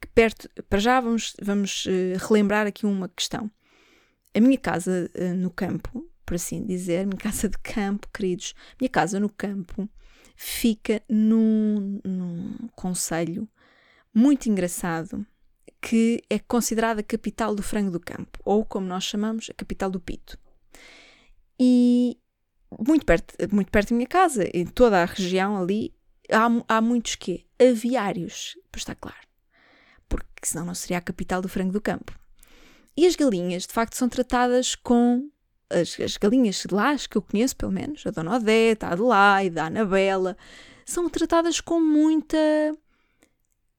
que 0.01 0.09
perto, 0.09 0.49
para 0.69 0.79
já 0.79 1.01
vamos, 1.01 1.35
vamos 1.41 1.87
uh, 1.87 2.27
relembrar 2.29 2.67
aqui 2.67 2.85
uma 2.85 3.09
questão. 3.09 3.51
A 4.35 4.41
minha 4.41 4.59
casa 4.59 5.11
uh, 5.15 5.35
no 5.35 5.51
campo, 5.51 6.09
por 6.25 6.35
assim 6.35 6.65
dizer, 6.65 7.07
minha 7.07 7.19
casa 7.21 7.49
de 7.49 7.59
campo, 7.59 8.09
queridos, 8.13 8.55
minha 8.81 8.89
casa 8.89 9.21
no 9.21 9.29
campo 9.29 9.89
fica 10.35 11.03
num, 11.09 12.01
num 12.05 12.69
conselho 12.75 13.49
muito 14.15 14.49
engraçado 14.49 15.27
que 15.81 16.23
é 16.31 16.39
considerada 16.39 17.01
a 17.01 17.05
capital 17.05 17.55
do 17.55 17.63
frango 17.63 17.91
do 17.91 17.99
campo, 17.99 18.39
ou 18.45 18.65
como 18.65 18.87
nós 18.87 19.03
chamamos, 19.03 19.51
a 19.51 19.55
capital 19.55 19.91
do 19.91 19.99
pito. 19.99 20.39
E 21.59 22.17
muito 22.87 23.05
perto, 23.05 23.35
muito 23.53 23.71
perto 23.71 23.91
da 23.91 23.97
minha 23.97 24.07
casa, 24.07 24.49
em 24.55 24.65
toda 24.65 25.03
a 25.03 25.05
região 25.05 25.61
ali, 25.61 25.93
há, 26.31 26.77
há 26.77 26.81
muitos 26.81 27.17
quê? 27.17 27.47
Aviários, 27.61 28.57
pois 28.71 28.83
está 28.83 28.95
claro. 28.95 29.27
Porque 30.09 30.25
senão 30.45 30.67
não 30.67 30.75
seria 30.75 30.99
a 30.99 31.03
capital 31.03 31.43
do 31.43 31.49
frango 31.49 31.73
do 31.73 31.81
campo. 31.81 32.17
E 32.97 33.07
as 33.07 33.17
galinhas, 33.17 33.67
de 33.67 33.73
facto, 33.73 33.95
são 33.95 34.09
tratadas 34.09 34.75
com. 34.75 35.31
As, 35.71 35.99
as 35.99 36.17
galinhas 36.19 36.57
de 36.69 36.75
lá, 36.75 36.91
as 36.91 37.07
que 37.07 37.17
eu 37.17 37.23
conheço 37.23 37.57
pelo 37.57 37.73
menos, 37.73 38.07
a 38.07 38.11
Dona 38.11 38.37
Odete, 38.37 38.85
a 38.85 38.91
Adelaide, 38.91 39.59
a 39.59 39.67
Anabela, 39.67 40.37
são 40.85 41.09
tratadas 41.09 41.61
com 41.61 41.81
muita. 41.81 42.37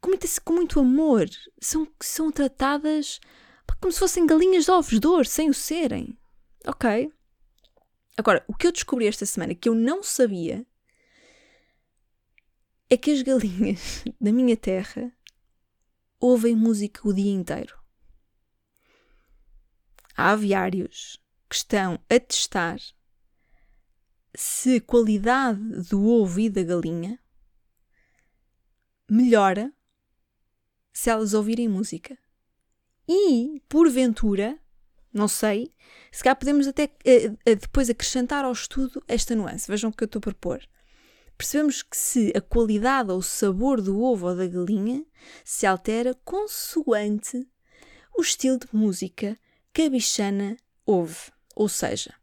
com 0.02 0.10
muito, 0.10 0.28
com 0.44 0.54
muito 0.54 0.80
amor. 0.80 1.30
São, 1.62 1.88
são 2.02 2.32
tratadas 2.32 3.20
como 3.80 3.92
se 3.92 4.00
fossem 4.00 4.26
galinhas 4.26 4.66
de 4.66 4.72
ovos 4.72 4.98
de 5.00 5.06
ouro, 5.06 5.26
sem 5.26 5.50
o 5.50 5.54
serem. 5.54 6.18
Ok? 6.66 7.12
Agora, 8.18 8.44
o 8.48 8.54
que 8.54 8.66
eu 8.66 8.72
descobri 8.72 9.08
esta 9.08 9.26
semana 9.26 9.54
que 9.54 9.68
eu 9.68 9.76
não 9.76 10.02
sabia 10.02 10.66
é 12.90 12.96
que 12.96 13.12
as 13.12 13.22
galinhas 13.22 14.04
da 14.22 14.32
minha 14.32 14.56
terra 14.56 15.12
ouvem 16.20 16.56
música 16.56 17.06
o 17.08 17.14
dia 17.14 17.32
inteiro. 17.32 17.83
Há 20.16 20.32
aviários 20.32 21.22
que 21.50 21.56
estão 21.56 22.00
a 22.10 22.20
testar 22.20 22.78
se 24.36 24.78
a 24.78 24.82
qualidade 24.82 25.60
do 25.90 26.08
ovo 26.08 26.40
e 26.40 26.50
da 26.50 26.64
galinha 26.64 27.20
melhora 29.10 29.72
se 30.92 31.10
elas 31.10 31.34
ouvirem 31.34 31.68
música. 31.68 32.18
E, 33.08 33.62
porventura, 33.68 34.58
não 35.12 35.28
sei. 35.28 35.74
Se 36.12 36.24
calhar 36.24 36.38
podemos 36.38 36.68
até 36.68 36.86
uh, 36.86 37.34
uh, 37.34 37.56
depois 37.56 37.90
acrescentar 37.90 38.46
ao 38.46 38.52
estudo 38.52 39.04
esta 39.08 39.36
nuance. 39.36 39.68
Vejam 39.68 39.90
o 39.90 39.94
que 39.94 40.04
eu 40.04 40.06
estou 40.06 40.20
a 40.20 40.22
propor. 40.22 40.62
Percebemos 41.38 41.82
que 41.82 41.98
se 41.98 42.32
a 42.36 42.42
qualidade 42.42 43.12
ou 43.12 43.18
o 43.18 43.24
sabor 43.24 43.82
do 43.82 44.02
ovo 44.02 44.28
ou 44.28 44.36
da 44.36 44.48
galinha 44.48 45.06
se 45.44 45.66
altera 45.66 46.14
consoante 46.24 47.48
o 48.16 48.22
estilo 48.22 48.60
de 48.60 48.68
música 48.72 49.38
que 49.74 49.82
a 49.82 49.90
bichana 49.90 50.56
ouve. 50.86 51.32
Ou 51.56 51.68
seja, 51.68 52.14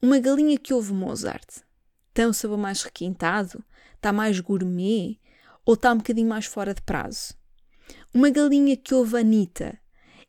uma 0.00 0.18
galinha 0.18 0.58
que 0.58 0.72
ouve 0.72 0.92
Mozart 0.92 1.62
tem 2.14 2.26
um 2.26 2.32
sabor 2.32 2.58
mais 2.58 2.82
requintado, 2.82 3.62
está 3.94 4.12
mais 4.12 4.40
gourmet 4.40 5.18
ou 5.64 5.74
está 5.74 5.92
um 5.92 5.98
bocadinho 5.98 6.28
mais 6.28 6.46
fora 6.46 6.74
de 6.74 6.82
prazo. 6.82 7.34
Uma 8.12 8.30
galinha 8.30 8.76
que 8.76 8.94
ouve 8.94 9.18
Anitta 9.18 9.78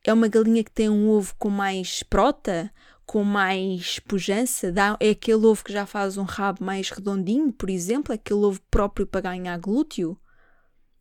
é 0.03 0.13
uma 0.13 0.27
galinha 0.27 0.63
que 0.63 0.71
tem 0.71 0.89
um 0.89 1.09
ovo 1.09 1.33
com 1.37 1.49
mais 1.49 2.03
prota, 2.03 2.71
com 3.05 3.23
mais 3.23 3.99
pujança, 3.99 4.71
dá, 4.71 4.95
é 4.99 5.09
aquele 5.09 5.45
ovo 5.45 5.63
que 5.63 5.73
já 5.73 5.85
faz 5.85 6.17
um 6.17 6.23
rabo 6.23 6.63
mais 6.63 6.89
redondinho, 6.89 7.51
por 7.51 7.69
exemplo, 7.69 8.11
é 8.11 8.15
aquele 8.15 8.41
ovo 8.41 8.61
próprio 8.69 9.07
para 9.07 9.21
ganhar 9.21 9.57
glúteo, 9.57 10.15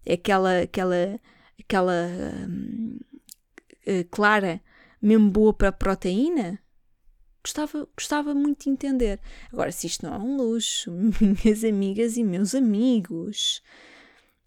é 0.06 0.14
aquela, 0.14 0.60
aquela, 0.60 1.20
aquela 1.60 2.06
hum, 2.48 2.98
uh, 3.86 4.08
clara 4.10 4.60
mesmo 5.00 5.30
boa 5.30 5.52
para 5.52 5.72
proteína. 5.72 6.58
Gostava, 7.42 7.88
gostava 7.96 8.34
muito 8.34 8.64
de 8.64 8.70
entender. 8.70 9.20
Agora, 9.52 9.72
se 9.72 9.86
isto 9.86 10.04
não 10.04 10.14
é 10.14 10.18
um 10.18 10.36
luxo, 10.36 10.92
minhas 11.44 11.64
amigas 11.64 12.16
e 12.16 12.24
meus 12.24 12.54
amigos, 12.54 13.62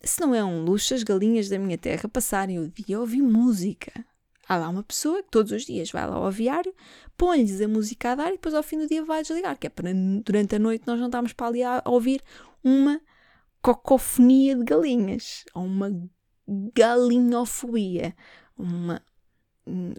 se 0.03 0.20
não 0.22 0.36
é 0.36 0.43
um 0.43 0.63
luxo 0.63 0.93
as 0.93 1.03
galinhas 1.03 1.50
da 1.50 1.58
minha 1.58 1.77
terra 1.77 2.10
passarem 2.10 2.60
o 2.60 2.70
dia 2.70 2.98
a 2.98 3.00
ouvir 3.00 3.22
música. 3.22 3.91
Há 4.48 4.58
lá 4.58 4.70
uma 4.70 4.84
pessoa 4.84 5.24
que 5.24 5.31
todos 5.31 5.51
os 5.51 5.65
dias 5.65 5.91
vai 5.91 6.05
lá 6.05 6.15
ao 6.15 6.25
aviário, 6.25 6.75
põe-lhes 7.15 7.62
a 7.62 7.67
música 7.67 8.12
a 8.12 8.15
dar 8.15 8.29
e 8.29 8.34
depois 8.34 8.53
ao 8.53 8.63
fim 8.63 8.77
do 8.77 8.88
dia 8.88 9.05
vai 9.05 9.22
desligar, 9.22 9.58
que 9.58 9.67
é 9.67 9.70
para 9.70 9.91
durante 10.25 10.55
a 10.55 10.60
noite 10.60 10.86
nós 10.86 11.00
não 11.00 11.05
estamos 11.05 11.31
para 11.31 11.48
ali 11.48 11.63
a 11.63 11.81
ouvir 11.86 12.22
uma 12.63 13.00
cocofonia 13.62 14.55
de 14.55 14.63
galinhas, 14.63 15.46
ou 15.53 15.63
uma 15.63 15.89
galinhofobia, 16.75 18.15
uma 18.58 19.01
hum, 19.65 19.93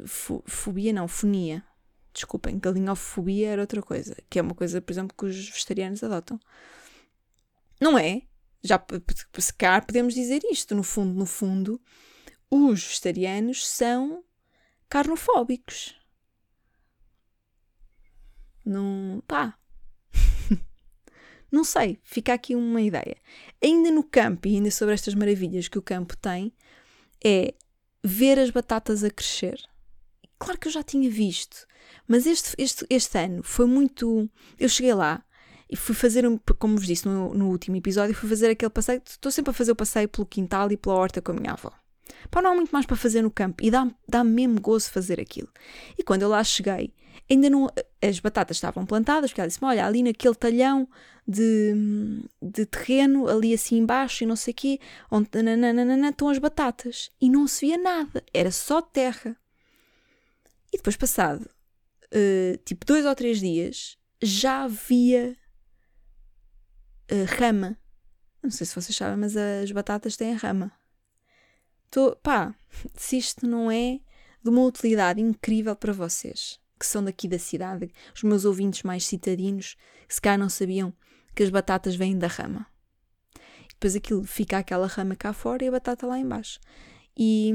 fobia 0.47 0.93
não, 0.93 1.09
fonia. 1.09 1.65
Desculpem, 2.13 2.59
galinhofobia 2.59 3.51
era 3.51 3.63
outra 3.63 3.81
coisa, 3.83 4.15
que 4.29 4.39
é 4.39 4.43
uma 4.43 4.55
coisa, 4.55 4.81
por 4.83 4.93
exemplo, 4.93 5.17
que 5.17 5.25
os 5.25 5.49
vegetarianos 5.49 6.03
adotam. 6.03 6.39
Não 7.81 7.99
é? 7.99 8.23
Já 8.63 8.83
se 9.39 9.55
calhar 9.55 9.85
podemos 9.85 10.15
dizer 10.15 10.43
isto, 10.51 10.75
no 10.75 10.83
fundo, 10.83 11.15
no 11.15 11.27
fundo, 11.27 11.81
os 12.51 12.85
vegetarianos 12.85 13.67
são 13.67 14.23
carnofóbicos. 14.89 15.97
Não. 18.65 19.23
pá. 19.27 19.59
não 21.51 21.65
sei, 21.65 21.99
fica 22.05 22.35
aqui 22.35 22.55
uma 22.55 22.81
ideia. 22.81 23.17
Ainda 23.63 23.91
no 23.91 24.05
campo, 24.05 24.47
e 24.47 24.57
ainda 24.57 24.71
sobre 24.71 24.95
estas 24.95 25.15
maravilhas 25.15 25.67
que 25.67 25.79
o 25.79 25.83
campo 25.83 26.17
tem, 26.17 26.53
é 27.25 27.55
ver 28.03 28.39
as 28.39 28.51
batatas 28.51 29.05
a 29.05 29.11
crescer. 29.11 29.61
Claro 30.39 30.59
que 30.59 30.69
eu 30.69 30.73
já 30.73 30.83
tinha 30.83 31.09
visto, 31.09 31.67
mas 32.07 32.27
este, 32.27 32.55
este, 32.59 32.87
este 32.91 33.19
ano 33.19 33.43
foi 33.43 33.67
muito. 33.67 34.29
Eu 34.59 34.69
cheguei 34.69 34.93
lá 34.93 35.23
e 35.71 35.77
fui 35.77 35.95
fazer, 35.95 36.27
um, 36.27 36.39
como 36.59 36.77
vos 36.77 36.87
disse 36.87 37.07
no, 37.07 37.33
no 37.33 37.49
último 37.49 37.77
episódio, 37.77 38.15
fui 38.15 38.29
fazer 38.29 38.51
aquele 38.51 38.71
passeio. 38.71 39.01
Estou 39.07 39.31
sempre 39.31 39.51
a 39.51 39.55
fazer 39.55 39.73
o 39.73 39.77
passeio 39.77 40.09
pelo 40.09 40.27
quintal 40.27 40.71
e 40.73 40.77
pela 40.77 40.97
horta 40.97 41.23
com 41.23 41.33
a 41.33 41.35
minha 41.35 41.53
avó. 41.53 41.73
Pá, 42.31 42.43
não 42.43 42.53
há 42.53 42.55
muito 42.55 42.71
mais 42.71 42.87
para 42.87 42.97
fazer 42.97 43.23
no 43.23 43.31
campo 43.31 43.63
e 43.63 43.71
dá-me 43.71 43.95
dá 44.09 44.25
mesmo 44.25 44.61
gozo 44.61 44.91
fazer 44.91 45.21
aquilo. 45.21 45.49
E 45.99 46.03
quando 46.03 46.23
eu 46.23 46.29
lá 46.29 46.43
cheguei, 46.43 46.93
ainda 47.33 47.51
não. 47.51 47.69
As 48.01 48.19
batatas 48.21 48.57
estavam 48.57 48.87
plantadas, 48.87 49.31
porque 49.31 49.41
ela 49.41 49.49
disse-me: 49.49 49.69
Olha, 49.69 49.87
ali 49.87 50.03
naquele 50.03 50.35
talhão 50.35 50.89
de, 51.27 51.75
de 52.41 52.67
terreno, 52.67 53.29
ali 53.29 53.55
assim 53.55 53.79
embaixo 53.79 54.25
e 54.25 54.27
não 54.27 54.37
sei 54.37 54.53
o 54.53 54.55
quê, 54.57 54.81
onde 55.11 55.29
nananana, 55.43 56.09
estão 56.09 56.29
as 56.29 56.39
batatas. 56.39 57.11
E 57.21 57.29
não 57.29 57.47
se 57.47 57.67
via 57.67 57.79
nada, 57.79 58.23
era 58.33 58.51
só 58.51 58.81
terra. 58.81 59.37
E 60.73 60.77
depois, 60.77 60.97
passado 60.97 61.49
uh, 62.13 62.57
tipo 62.65 62.85
dois 62.85 63.05
ou 63.05 63.15
três 63.15 63.41
dias, 63.41 63.99
já 64.21 64.65
havia 64.65 65.37
uh, 67.11 67.25
rama. 67.39 67.79
Não 68.43 68.51
sei 68.51 68.67
se 68.67 68.75
vocês 68.75 68.97
sabem, 68.97 69.17
mas 69.17 69.37
as 69.37 69.71
batatas 69.71 70.17
têm 70.17 70.35
rama. 70.35 70.73
Tô, 71.91 72.17
pá, 72.17 72.55
se 72.95 73.17
isto 73.17 73.47
não 73.47 73.71
é 73.71 74.01
de 74.43 74.51
uma 74.51 74.65
utilidade 74.65 75.21
incrível 75.21 75.75
para 75.77 75.93
vocês, 75.93 76.61
que 76.83 76.87
são 76.89 77.05
daqui 77.05 77.29
da 77.29 77.39
cidade, 77.39 77.93
os 78.13 78.25
meus 78.25 78.45
ouvintes 78.45 78.83
mais 78.83 79.07
citadinos, 79.07 79.77
que 80.09 80.15
se 80.17 80.21
calhar 80.21 80.37
não 80.37 80.49
sabiam 80.49 80.93
que 81.33 81.45
as 81.45 81.49
batatas 81.49 81.95
vêm 81.95 82.19
da 82.19 82.27
rama. 82.27 82.67
depois 83.69 83.95
aquilo 83.95 84.25
fica 84.25 84.59
aquela 84.59 84.89
rama 84.89 85.15
cá 85.15 85.33
fora 85.33 85.65
e 85.65 85.69
a 85.69 85.71
batata 85.71 86.09
lá 86.09 86.19
embaixo. 86.19 86.59
E, 87.17 87.53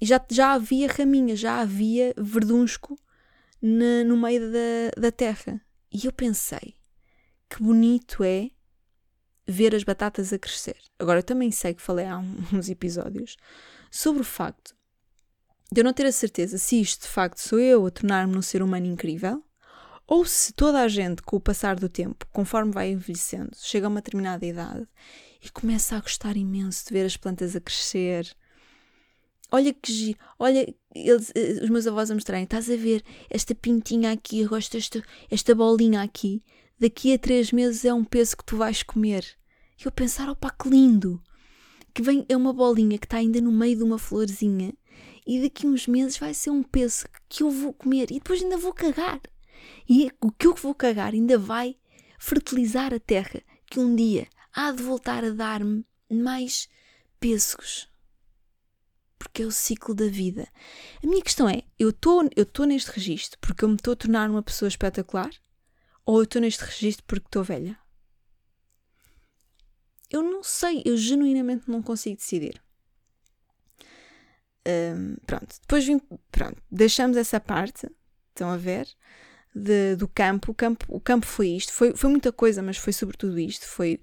e 0.00 0.06
já, 0.06 0.18
já 0.30 0.52
havia 0.54 0.88
raminha, 0.88 1.36
já 1.36 1.60
havia 1.60 2.14
verdunsko 2.16 2.98
na, 3.60 4.02
no 4.02 4.16
meio 4.16 4.50
da, 4.50 4.98
da 4.98 5.12
terra. 5.12 5.60
E 5.92 6.06
eu 6.06 6.12
pensei, 6.12 6.74
que 7.50 7.62
bonito 7.62 8.24
é 8.24 8.48
ver 9.46 9.74
as 9.74 9.84
batatas 9.84 10.32
a 10.32 10.38
crescer. 10.38 10.78
Agora, 10.98 11.18
eu 11.18 11.22
também 11.22 11.50
sei 11.50 11.74
que 11.74 11.82
falei 11.82 12.06
há 12.06 12.16
uns 12.50 12.70
episódios 12.70 13.36
sobre 13.90 14.22
o 14.22 14.24
facto 14.24 14.74
de 15.70 15.80
eu 15.80 15.84
não 15.84 15.92
ter 15.92 16.06
a 16.06 16.12
certeza 16.12 16.58
se 16.58 16.80
isto 16.80 17.02
de 17.02 17.08
facto 17.08 17.38
sou 17.38 17.58
eu 17.58 17.86
a 17.86 17.90
tornar-me 17.90 18.36
um 18.36 18.42
ser 18.42 18.62
humano 18.62 18.86
incrível 18.86 19.42
ou 20.08 20.24
se 20.24 20.54
toda 20.54 20.80
a 20.80 20.88
gente, 20.88 21.20
com 21.20 21.36
o 21.36 21.40
passar 21.40 21.76
do 21.76 21.86
tempo, 21.86 22.26
conforme 22.32 22.72
vai 22.72 22.90
envelhecendo, 22.90 23.50
chega 23.54 23.86
a 23.86 23.90
uma 23.90 24.00
determinada 24.00 24.46
idade 24.46 24.88
e 25.44 25.50
começa 25.50 25.96
a 25.96 26.00
gostar 26.00 26.34
imenso 26.34 26.86
de 26.86 26.94
ver 26.94 27.04
as 27.04 27.14
plantas 27.14 27.54
a 27.54 27.60
crescer. 27.60 28.34
Olha 29.52 29.72
que 29.72 29.92
giro, 29.92 30.18
olha, 30.38 30.74
eles, 30.94 31.30
eh, 31.34 31.60
os 31.62 31.68
meus 31.68 31.86
avós 31.86 32.10
a 32.10 32.14
mostrarem, 32.14 32.44
estás 32.44 32.70
a 32.70 32.76
ver 32.76 33.04
esta 33.28 33.54
pintinha 33.54 34.10
aqui, 34.10 34.40
eu 34.40 34.48
gosto 34.48 34.72
desta 34.72 35.02
esta 35.30 35.54
bolinha 35.54 36.00
aqui, 36.02 36.42
daqui 36.80 37.12
a 37.12 37.18
três 37.18 37.52
meses 37.52 37.84
é 37.84 37.92
um 37.92 38.04
peso 38.04 38.36
que 38.36 38.44
tu 38.44 38.56
vais 38.56 38.82
comer. 38.82 39.24
E 39.78 39.84
eu 39.86 39.92
pensar, 39.92 40.30
opa, 40.30 40.50
que 40.50 40.70
lindo! 40.70 41.22
Que 41.94 42.00
vem, 42.00 42.24
é 42.30 42.36
uma 42.36 42.52
bolinha 42.52 42.98
que 42.98 43.06
está 43.06 43.18
ainda 43.18 43.40
no 43.42 43.52
meio 43.52 43.76
de 43.76 43.82
uma 43.82 43.98
florzinha 43.98 44.72
e 45.28 45.42
daqui 45.42 45.66
uns 45.66 45.86
meses 45.86 46.16
vai 46.16 46.32
ser 46.32 46.48
um 46.48 46.62
peso 46.62 47.06
que 47.28 47.42
eu 47.42 47.50
vou 47.50 47.74
comer 47.74 48.10
e 48.10 48.14
depois 48.14 48.42
ainda 48.42 48.56
vou 48.56 48.72
cagar. 48.72 49.20
E 49.86 50.10
o 50.22 50.32
que 50.32 50.46
eu 50.46 50.54
vou 50.54 50.74
cagar 50.74 51.12
ainda 51.12 51.36
vai 51.36 51.76
fertilizar 52.18 52.94
a 52.94 52.98
terra, 52.98 53.42
que 53.66 53.78
um 53.78 53.94
dia 53.94 54.26
há 54.54 54.72
de 54.72 54.82
voltar 54.82 55.22
a 55.22 55.28
dar-me 55.28 55.84
mais 56.10 56.66
pêssegos. 57.20 57.90
Porque 59.18 59.42
é 59.42 59.46
o 59.46 59.52
ciclo 59.52 59.94
da 59.94 60.08
vida. 60.08 60.48
A 61.04 61.06
minha 61.06 61.22
questão 61.22 61.46
é: 61.46 61.62
eu 61.78 61.90
estou 61.90 62.26
eu 62.34 62.66
neste 62.66 62.90
registro 62.90 63.38
porque 63.38 63.66
eu 63.66 63.68
me 63.68 63.74
estou 63.74 63.92
a 63.92 63.96
tornar 63.96 64.30
uma 64.30 64.42
pessoa 64.42 64.68
espetacular? 64.68 65.30
Ou 66.06 66.20
eu 66.20 66.24
estou 66.24 66.40
neste 66.40 66.64
registro 66.64 67.04
porque 67.06 67.26
estou 67.26 67.44
velha? 67.44 67.78
Eu 70.08 70.22
não 70.22 70.42
sei, 70.42 70.80
eu 70.86 70.96
genuinamente 70.96 71.70
não 71.70 71.82
consigo 71.82 72.16
decidir. 72.16 72.62
Um, 74.68 75.16
pronto, 75.26 75.56
depois 75.62 75.86
vim, 75.86 75.98
pronto, 76.30 76.60
deixamos 76.70 77.16
essa 77.16 77.40
parte, 77.40 77.88
estão 78.28 78.50
a 78.50 78.56
ver, 78.58 78.86
de, 79.54 79.96
do 79.96 80.06
campo. 80.06 80.52
O, 80.52 80.54
campo. 80.54 80.84
o 80.88 81.00
campo 81.00 81.24
foi 81.24 81.48
isto, 81.48 81.72
foi, 81.72 81.96
foi 81.96 82.10
muita 82.10 82.30
coisa, 82.30 82.62
mas 82.62 82.76
foi 82.76 82.92
sobretudo 82.92 83.38
isto: 83.38 83.66
foi 83.66 83.98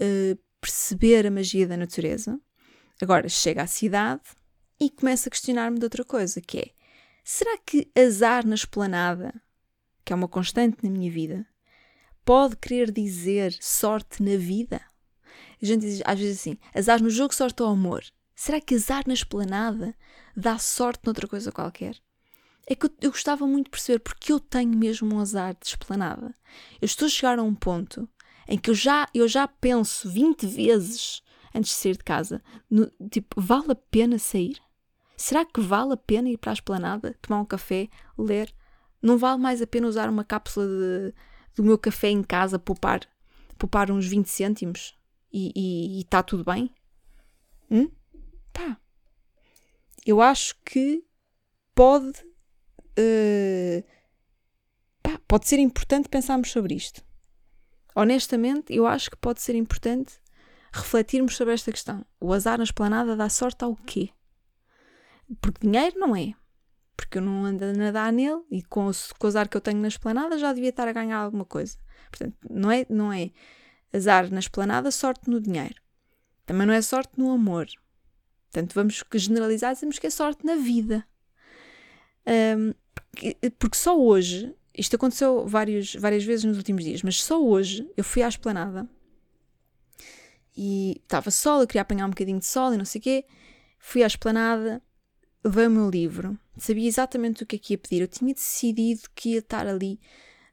uh, 0.00 0.38
perceber 0.60 1.26
a 1.26 1.30
magia 1.30 1.66
da 1.66 1.76
natureza. 1.76 2.38
Agora 3.00 3.28
chega 3.28 3.62
à 3.62 3.66
cidade 3.66 4.22
e 4.80 4.90
começa 4.90 5.28
a 5.28 5.30
questionar-me 5.30 5.78
de 5.78 5.84
outra 5.84 6.04
coisa, 6.04 6.40
que 6.40 6.58
é: 6.58 6.70
será 7.22 7.56
que 7.58 7.90
azar 7.96 8.44
na 8.44 8.56
esplanada, 8.56 9.32
que 10.04 10.12
é 10.12 10.16
uma 10.16 10.28
constante 10.28 10.78
na 10.82 10.90
minha 10.90 11.10
vida, 11.10 11.46
pode 12.24 12.56
querer 12.56 12.90
dizer 12.90 13.56
sorte 13.60 14.22
na 14.22 14.36
vida? 14.36 14.80
A 15.62 15.64
gente 15.64 15.82
diz 15.82 16.02
às 16.04 16.18
vezes 16.18 16.40
assim: 16.40 16.58
azar 16.74 17.00
no 17.00 17.08
jogo, 17.08 17.32
sorte 17.32 17.62
ao 17.62 17.68
amor. 17.68 18.02
Será 18.34 18.60
que 18.60 18.74
azar 18.74 19.04
na 19.06 19.14
esplanada 19.14 19.94
dá 20.36 20.58
sorte 20.58 21.02
noutra 21.04 21.28
coisa 21.28 21.52
qualquer? 21.52 21.96
É 22.66 22.74
que 22.74 22.86
eu, 23.00 23.10
gostava 23.10 23.46
muito 23.46 23.66
de 23.66 23.70
perceber 23.70 23.98
porque 23.98 24.32
eu 24.32 24.38
tenho 24.38 24.76
mesmo 24.76 25.14
um 25.14 25.20
azar 25.20 25.54
de 25.54 25.66
esplanada. 25.66 26.34
Eu 26.80 26.86
estou 26.86 27.06
a 27.06 27.10
chegar 27.10 27.38
a 27.38 27.42
um 27.42 27.54
ponto 27.54 28.08
em 28.48 28.58
que 28.58 28.70
eu 28.70 28.74
já, 28.74 29.08
eu 29.12 29.26
já 29.26 29.46
penso 29.48 30.08
20 30.10 30.46
vezes 30.46 31.22
antes 31.54 31.72
de 31.72 31.76
sair 31.76 31.96
de 31.96 32.04
casa: 32.04 32.42
no, 32.70 32.90
tipo, 33.10 33.40
vale 33.40 33.72
a 33.72 33.74
pena 33.74 34.18
sair? 34.18 34.60
Será 35.16 35.44
que 35.44 35.60
vale 35.60 35.92
a 35.92 35.96
pena 35.96 36.28
ir 36.28 36.38
para 36.38 36.52
a 36.52 36.54
esplanada, 36.54 37.16
tomar 37.20 37.40
um 37.40 37.44
café, 37.44 37.88
ler? 38.18 38.52
Não 39.00 39.18
vale 39.18 39.40
mais 39.40 39.60
a 39.60 39.66
pena 39.66 39.88
usar 39.88 40.08
uma 40.08 40.24
cápsula 40.24 40.66
de, 40.66 41.14
do 41.56 41.64
meu 41.64 41.76
café 41.76 42.08
em 42.08 42.22
casa, 42.22 42.58
poupar, 42.58 43.00
poupar 43.58 43.90
uns 43.90 44.06
20 44.06 44.26
cêntimos? 44.26 44.96
e 45.34 46.02
está 46.02 46.22
tudo 46.22 46.44
bem? 46.44 46.70
Hum? 47.70 47.90
Pá. 48.52 48.76
Eu 50.04 50.20
acho 50.20 50.56
que 50.64 51.04
pode. 51.74 52.20
Uh, 52.98 53.82
pá, 55.02 55.18
pode 55.26 55.48
ser 55.48 55.58
importante 55.58 56.08
pensarmos 56.08 56.50
sobre 56.50 56.74
isto. 56.74 57.02
Honestamente, 57.94 58.72
eu 58.74 58.86
acho 58.86 59.10
que 59.10 59.16
pode 59.16 59.40
ser 59.40 59.54
importante 59.54 60.14
refletirmos 60.72 61.36
sobre 61.36 61.54
esta 61.54 61.70
questão. 61.70 62.04
O 62.20 62.32
azar 62.32 62.58
na 62.58 62.64
esplanada 62.64 63.16
dá 63.16 63.28
sorte 63.28 63.64
ao 63.64 63.76
quê? 63.76 64.10
Porque 65.40 65.66
dinheiro 65.66 65.98
não 65.98 66.16
é. 66.16 66.32
Porque 66.96 67.18
eu 67.18 67.22
não 67.22 67.44
ando 67.44 67.64
a 67.64 67.72
nadar 67.72 68.12
nele 68.12 68.42
e 68.50 68.62
com 68.62 68.88
o, 68.88 68.92
com 69.18 69.26
o 69.26 69.28
azar 69.28 69.48
que 69.48 69.56
eu 69.56 69.60
tenho 69.60 69.80
na 69.80 69.88
esplanada 69.88 70.38
já 70.38 70.52
devia 70.52 70.70
estar 70.70 70.88
a 70.88 70.92
ganhar 70.92 71.18
alguma 71.18 71.44
coisa. 71.44 71.76
Portanto, 72.10 72.36
não 72.48 72.70
é, 72.70 72.86
não 72.88 73.12
é 73.12 73.30
Azar 73.94 74.30
na 74.32 74.40
esplanada, 74.40 74.90
sorte 74.90 75.28
no 75.28 75.38
dinheiro. 75.38 75.74
Também 76.46 76.66
não 76.66 76.72
é 76.72 76.80
sorte 76.80 77.12
no 77.18 77.30
amor. 77.30 77.66
Portanto, 78.52 78.74
vamos 78.74 79.02
generalizar 79.14 79.72
e 79.72 79.74
dizemos 79.74 79.98
que 79.98 80.06
é 80.06 80.10
sorte 80.10 80.44
na 80.44 80.56
vida. 80.56 81.04
Um, 82.26 82.74
porque 83.58 83.76
só 83.76 83.98
hoje, 83.98 84.54
isto 84.76 84.94
aconteceu 84.94 85.46
vários, 85.46 85.94
várias 85.94 86.22
vezes 86.22 86.44
nos 86.44 86.58
últimos 86.58 86.84
dias, 86.84 87.02
mas 87.02 87.22
só 87.22 87.42
hoje 87.42 87.90
eu 87.96 88.04
fui 88.04 88.22
à 88.22 88.28
esplanada 88.28 88.86
e 90.54 91.00
estava 91.02 91.30
sol, 91.30 91.62
eu 91.62 91.66
queria 91.66 91.80
apanhar 91.80 92.06
um 92.06 92.10
bocadinho 92.10 92.38
de 92.38 92.44
sol 92.44 92.74
e 92.74 92.76
não 92.76 92.84
sei 92.84 92.98
o 92.98 93.02
quê. 93.02 93.24
Fui 93.78 94.02
à 94.02 94.06
esplanada, 94.06 94.82
levei 95.42 95.66
o 95.66 95.70
meu 95.70 95.88
livro, 95.88 96.38
sabia 96.58 96.86
exatamente 96.86 97.42
o 97.42 97.46
que 97.46 97.56
é 97.56 97.58
que 97.58 97.72
ia 97.72 97.78
pedir. 97.78 98.02
Eu 98.02 98.08
tinha 98.08 98.34
decidido 98.34 99.08
que 99.14 99.30
ia 99.30 99.38
estar 99.38 99.66
ali 99.66 99.98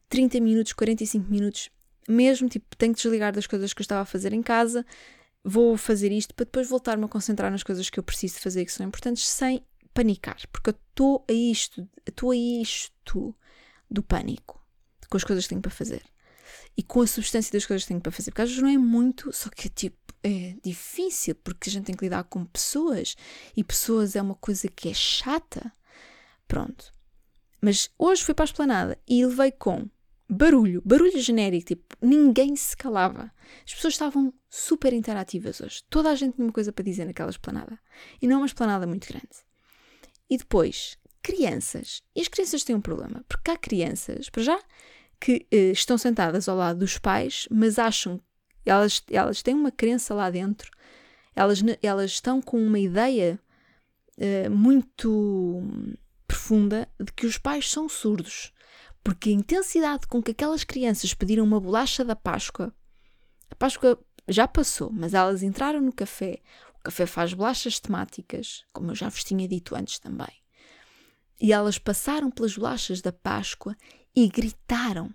30 0.07 0.39
minutos, 0.39 0.71
45 0.71 1.29
minutos 1.29 1.69
mesmo, 2.07 2.47
tipo, 2.47 2.75
tenho 2.77 2.93
que 2.93 3.01
desligar 3.01 3.33
das 3.33 3.45
coisas 3.45 3.73
que 3.73 3.81
eu 3.81 3.83
estava 3.83 4.01
a 4.01 4.05
fazer 4.05 4.33
em 4.33 4.41
casa, 4.41 4.85
vou 5.43 5.77
fazer 5.77 6.11
isto 6.11 6.33
para 6.35 6.45
depois 6.45 6.67
voltar-me 6.67 7.05
a 7.05 7.07
concentrar 7.07 7.51
nas 7.51 7.63
coisas 7.63 7.89
que 7.89 7.99
eu 7.99 8.03
preciso 8.03 8.39
fazer 8.39 8.65
que 8.65 8.71
são 8.71 8.85
importantes 8.85 9.27
sem 9.27 9.63
panicar, 9.93 10.37
porque 10.51 10.69
eu 10.69 10.75
estou 10.89 11.25
a 11.29 11.33
isto, 11.33 11.87
estou 12.05 12.31
a 12.31 12.35
isto 12.35 13.35
do 13.89 14.03
pânico, 14.03 14.63
com 15.09 15.17
as 15.17 15.23
coisas 15.23 15.45
que 15.45 15.49
tenho 15.49 15.61
para 15.61 15.71
fazer 15.71 16.03
e 16.77 16.83
com 16.83 17.01
a 17.01 17.07
substância 17.07 17.51
das 17.51 17.65
coisas 17.65 17.83
que 17.83 17.89
tenho 17.89 18.01
para 18.01 18.11
fazer, 18.11 18.31
porque 18.31 18.41
às 18.41 18.49
vezes 18.49 18.63
não 18.63 18.69
é 18.69 18.77
muito, 18.77 19.33
só 19.33 19.49
que 19.49 19.69
tipo, 19.69 19.97
é 20.23 20.55
difícil, 20.63 21.35
porque 21.35 21.69
a 21.69 21.71
gente 21.73 21.85
tem 21.85 21.95
que 21.95 22.05
lidar 22.05 22.23
com 22.25 22.45
pessoas 22.45 23.15
e 23.55 23.63
pessoas 23.63 24.15
é 24.15 24.21
uma 24.21 24.35
coisa 24.35 24.67
que 24.67 24.89
é 24.89 24.93
chata. 24.93 25.71
Pronto. 26.47 26.93
Mas 27.61 27.89
hoje 27.97 28.23
fui 28.23 28.33
para 28.33 28.43
a 28.43 28.47
esplanada 28.47 28.97
e 29.07 29.25
levei 29.25 29.51
com 29.51 29.89
barulho, 30.29 30.81
barulho 30.85 31.19
genérico, 31.19 31.67
tipo, 31.69 31.95
ninguém 32.01 32.55
se 32.55 32.77
calava. 32.77 33.31
As 33.65 33.73
pessoas 33.73 33.95
estavam 33.95 34.33
super 34.49 34.93
interativas 34.93 35.59
hoje. 35.59 35.83
Toda 35.89 36.09
a 36.11 36.15
gente 36.15 36.35
tinha 36.35 36.45
uma 36.45 36.53
coisa 36.53 36.71
para 36.71 36.85
dizer 36.85 37.05
naquela 37.05 37.31
esplanada. 37.31 37.79
E 38.21 38.27
não 38.27 38.35
é 38.35 38.37
uma 38.39 38.45
esplanada 38.45 38.85
muito 38.85 39.07
grande. 39.07 39.27
E 40.29 40.37
depois, 40.37 40.97
crianças. 41.23 42.03
E 42.15 42.21
as 42.21 42.27
crianças 42.27 42.63
têm 42.63 42.75
um 42.75 42.81
problema, 42.81 43.25
porque 43.27 43.49
há 43.49 43.57
crianças, 43.57 44.29
para 44.29 44.43
já, 44.43 44.59
que 45.19 45.47
eh, 45.51 45.71
estão 45.71 45.97
sentadas 45.97 46.47
ao 46.47 46.55
lado 46.55 46.79
dos 46.79 46.97
pais, 46.97 47.47
mas 47.49 47.79
acham 47.79 48.21
elas 48.65 49.01
elas 49.09 49.41
têm 49.41 49.55
uma 49.55 49.71
crença 49.71 50.13
lá 50.13 50.29
dentro. 50.29 50.69
Elas, 51.35 51.61
elas 51.81 52.11
estão 52.11 52.41
com 52.41 52.61
uma 52.61 52.79
ideia 52.79 53.39
eh, 54.17 54.47
muito 54.49 55.63
profunda 56.27 56.87
de 56.99 57.11
que 57.13 57.25
os 57.25 57.37
pais 57.37 57.69
são 57.69 57.89
surdos 57.89 58.53
porque 59.03 59.29
a 59.29 59.33
intensidade 59.33 60.07
com 60.07 60.21
que 60.21 60.31
aquelas 60.31 60.63
crianças 60.63 61.13
pediram 61.13 61.43
uma 61.43 61.59
bolacha 61.59 62.03
da 62.03 62.15
Páscoa, 62.15 62.73
a 63.49 63.55
Páscoa 63.55 63.99
já 64.27 64.47
passou, 64.47 64.91
mas 64.91 65.13
elas 65.13 65.41
entraram 65.41 65.81
no 65.81 65.91
café. 65.91 66.39
O 66.75 66.83
café 66.83 67.05
faz 67.05 67.33
bolachas 67.33 67.79
temáticas, 67.79 68.63
como 68.71 68.91
eu 68.91 68.95
já 68.95 69.09
vos 69.09 69.23
tinha 69.23 69.47
dito 69.47 69.75
antes 69.75 69.99
também. 69.99 70.43
E 71.41 71.51
elas 71.51 71.77
passaram 71.77 72.29
pelas 72.29 72.55
bolachas 72.55 73.01
da 73.01 73.11
Páscoa 73.11 73.75
e 74.15 74.27
gritaram 74.27 75.13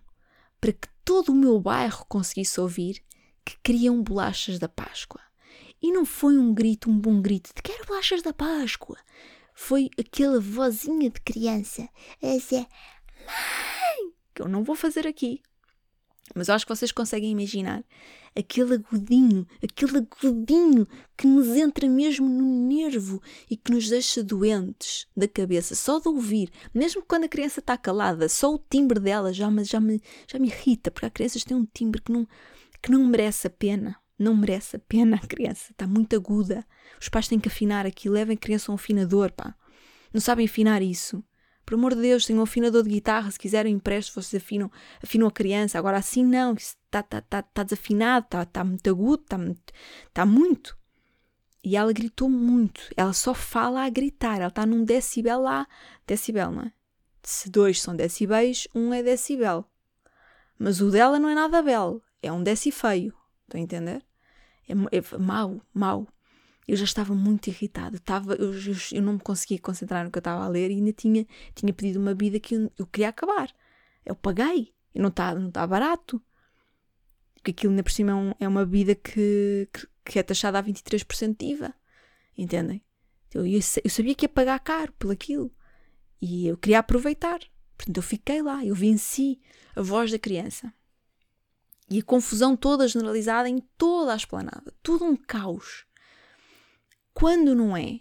para 0.60 0.72
que 0.72 0.88
todo 1.04 1.30
o 1.30 1.34
meu 1.34 1.60
bairro 1.60 2.04
conseguisse 2.08 2.60
ouvir 2.60 3.04
que 3.44 3.56
queriam 3.62 4.02
bolachas 4.02 4.58
da 4.58 4.68
Páscoa. 4.68 5.20
E 5.80 5.92
não 5.92 6.06
foi 6.06 6.38
um 6.38 6.54
grito, 6.54 6.90
um 6.90 6.98
bom 6.98 7.20
grito 7.20 7.50
de 7.54 7.62
quero 7.62 7.84
bolachas 7.86 8.22
da 8.22 8.32
Páscoa. 8.32 8.96
Foi 9.54 9.90
aquela 9.98 10.40
vozinha 10.40 11.10
de 11.10 11.20
criança 11.20 11.88
a 12.22 12.26
dizer: 12.26 12.66
que 14.34 14.42
eu 14.42 14.48
não 14.48 14.64
vou 14.64 14.74
fazer 14.74 15.06
aqui. 15.06 15.40
Mas 16.34 16.48
eu 16.48 16.54
acho 16.54 16.64
que 16.64 16.74
vocês 16.74 16.90
conseguem 16.90 17.32
imaginar 17.32 17.84
aquele 18.34 18.74
agudinho, 18.74 19.46
aquele 19.62 19.98
agudinho 19.98 20.86
que 21.16 21.26
nos 21.26 21.48
entra 21.48 21.88
mesmo 21.88 22.28
no 22.28 22.66
nervo 22.66 23.22
e 23.48 23.56
que 23.56 23.70
nos 23.70 23.88
deixa 23.88 24.22
doentes 24.22 25.06
da 25.16 25.28
cabeça, 25.28 25.74
só 25.74 26.00
de 26.00 26.08
ouvir, 26.08 26.50
mesmo 26.72 27.04
quando 27.06 27.24
a 27.24 27.28
criança 27.28 27.60
está 27.60 27.76
calada, 27.76 28.28
só 28.28 28.54
o 28.54 28.58
timbre 28.58 28.98
dela 28.98 29.32
já 29.32 29.50
me, 29.50 29.64
já 29.64 29.78
me, 29.78 30.02
já 30.26 30.38
me 30.38 30.48
irrita, 30.48 30.90
porque 30.90 31.06
há 31.06 31.10
crianças 31.10 31.44
têm 31.44 31.56
um 31.56 31.66
timbre 31.66 32.00
que 32.00 32.10
não, 32.10 32.26
que 32.82 32.90
não 32.90 33.06
merece 33.06 33.46
a 33.46 33.50
pena. 33.50 33.96
Não 34.16 34.36
merece 34.36 34.76
a 34.76 34.78
pena 34.78 35.16
a 35.16 35.26
criança, 35.26 35.72
está 35.72 35.88
muito 35.88 36.14
aguda. 36.14 36.64
Os 37.00 37.08
pais 37.08 37.26
têm 37.26 37.40
que 37.40 37.48
afinar 37.48 37.84
aquilo, 37.84 38.14
levem 38.14 38.36
a 38.36 38.38
criança 38.38 38.70
a 38.70 38.72
um 38.72 38.76
afinador, 38.76 39.32
pá. 39.32 39.56
Não 40.12 40.20
sabem 40.20 40.46
afinar 40.46 40.80
isso. 40.82 41.22
Por 41.64 41.74
amor 41.74 41.94
de 41.94 42.02
Deus, 42.02 42.26
tenham 42.26 42.40
um 42.40 42.44
afinador 42.44 42.82
de 42.82 42.90
guitarra, 42.90 43.30
se 43.30 43.38
quiserem 43.38 43.74
empresto, 43.74 44.20
vocês 44.20 44.42
afinam, 44.42 44.70
afinam 45.02 45.26
a 45.26 45.30
criança. 45.30 45.78
Agora 45.78 45.96
assim 45.96 46.24
não, 46.24 46.54
está 46.54 47.02
tá, 47.02 47.20
tá, 47.20 47.42
tá 47.42 47.62
desafinado, 47.62 48.26
está 48.26 48.44
tá 48.44 48.64
muito 48.64 48.88
agudo, 48.90 49.22
está 49.22 49.38
tá 50.12 50.26
muito. 50.26 50.76
E 51.64 51.76
ela 51.76 51.92
gritou 51.94 52.28
muito. 52.28 52.82
Ela 52.94 53.14
só 53.14 53.32
fala 53.32 53.86
a 53.86 53.88
gritar. 53.88 54.36
Ela 54.36 54.48
está 54.48 54.66
num 54.66 54.84
decibel 54.84 55.40
lá. 55.40 55.66
Decibel, 56.06 56.50
não 56.50 56.62
é? 56.62 56.72
Se 57.22 57.48
dois 57.48 57.80
são 57.80 57.96
decibéis, 57.96 58.68
um 58.74 58.92
é 58.92 59.02
decibel. 59.02 59.64
Mas 60.58 60.82
o 60.82 60.90
dela 60.90 61.18
não 61.18 61.30
é 61.30 61.34
nada 61.34 61.62
belo. 61.62 62.02
É 62.22 62.30
um 62.30 62.42
decifeio. 62.42 63.14
Estão 63.44 63.58
a 63.58 63.64
entender? 63.64 64.04
É, 64.68 64.72
é 64.72 65.18
mau, 65.18 65.62
mau. 65.72 66.06
Eu 66.66 66.76
já 66.76 66.84
estava 66.84 67.14
muito 67.14 67.48
irritada, 67.48 67.96
estava, 67.96 68.34
eu, 68.34 68.54
eu, 68.54 68.74
eu, 68.92 69.02
não 69.02 69.14
me 69.14 69.20
conseguia 69.20 69.58
concentrar 69.58 70.04
no 70.04 70.10
que 70.10 70.16
eu 70.16 70.20
estava 70.20 70.44
a 70.44 70.48
ler 70.48 70.70
e 70.70 70.74
ainda 70.74 70.92
tinha, 70.92 71.26
tinha 71.54 71.72
pedido 71.72 72.00
uma 72.00 72.14
vida 72.14 72.40
que 72.40 72.54
eu, 72.54 72.72
eu 72.78 72.86
queria 72.86 73.10
acabar. 73.10 73.54
Eu 74.04 74.14
paguei, 74.14 74.72
e 74.94 74.98
não 74.98 75.08
está 75.08 75.34
não 75.34 75.50
tá 75.50 75.66
barato. 75.66 76.22
Porque 77.34 77.50
aquilo 77.50 77.72
ainda 77.72 77.82
por 77.82 77.92
cima 77.92 78.12
é, 78.12 78.14
um, 78.14 78.34
é 78.40 78.48
uma 78.48 78.64
vida 78.64 78.94
que, 78.94 79.68
que, 79.72 79.86
que, 80.04 80.18
é 80.18 80.22
taxada 80.22 80.58
a 80.58 80.62
23% 80.62 81.36
de 81.36 81.46
IVA. 81.46 81.74
Entendem? 82.36 82.82
Eu, 83.32 83.44
eu, 83.44 83.60
eu 83.84 83.90
sabia 83.90 84.14
que 84.14 84.24
ia 84.24 84.28
pagar 84.28 84.58
caro 84.60 84.92
por 84.98 85.12
aquilo. 85.12 85.54
E 86.20 86.46
eu 86.46 86.56
queria 86.56 86.78
aproveitar. 86.78 87.40
Portanto, 87.76 87.96
eu 87.96 88.02
fiquei 88.02 88.40
lá, 88.40 88.64
eu 88.64 88.74
venci 88.74 89.40
a 89.76 89.82
voz 89.82 90.10
da 90.10 90.18
criança. 90.18 90.72
E 91.90 91.98
a 91.98 92.02
confusão 92.02 92.56
toda 92.56 92.88
generalizada 92.88 93.48
em 93.48 93.58
toda 93.76 94.14
a 94.14 94.16
esplanada. 94.16 94.72
Tudo 94.82 95.04
um 95.04 95.16
caos. 95.16 95.84
Quando 97.14 97.54
não 97.54 97.76
é 97.76 98.00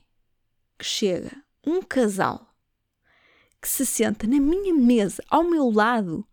que 0.77 0.83
chega 0.83 1.31
um 1.65 1.81
casal 1.81 2.53
que 3.61 3.69
se 3.69 3.85
senta 3.85 4.27
na 4.27 4.39
minha 4.39 4.73
mesa, 4.73 5.23
ao 5.29 5.43
meu 5.43 5.69
lado, 5.69 6.27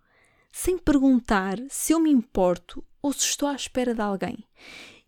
sem 0.51 0.77
perguntar 0.77 1.59
se 1.69 1.93
eu 1.93 2.01
me 2.01 2.11
importo 2.11 2.85
ou 3.01 3.13
se 3.13 3.21
estou 3.21 3.49
à 3.49 3.55
espera 3.55 3.95
de 3.95 4.01
alguém. 4.01 4.45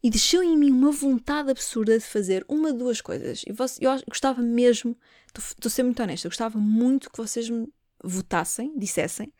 E 0.02 0.10
deixou 0.10 0.42
em 0.42 0.56
mim 0.56 0.70
uma 0.70 0.92
vontade 0.92 1.50
absurda 1.50 1.98
de 1.98 2.04
fazer 2.04 2.44
uma 2.48 2.72
de 2.72 2.78
duas 2.78 3.00
coisas. 3.00 3.42
E 3.42 3.50
eu 3.80 4.02
gostava 4.06 4.42
mesmo, 4.42 4.96
estou 5.26 5.68
a 5.68 5.70
ser 5.70 5.82
muito 5.82 6.02
honesta, 6.02 6.26
eu 6.26 6.30
gostava 6.30 6.58
muito 6.58 7.10
que 7.10 7.18
vocês 7.18 7.48
me 7.48 7.72
votassem, 8.04 8.76
dissessem 8.76 9.32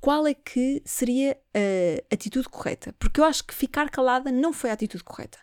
qual 0.00 0.26
é 0.26 0.34
que 0.34 0.82
seria 0.84 1.38
a 1.54 2.14
atitude 2.14 2.48
correta. 2.48 2.94
Porque 2.98 3.20
eu 3.20 3.24
acho 3.24 3.44
que 3.44 3.54
ficar 3.54 3.90
calada 3.90 4.30
não 4.30 4.52
foi 4.52 4.70
a 4.70 4.72
atitude 4.74 5.04
correta. 5.04 5.38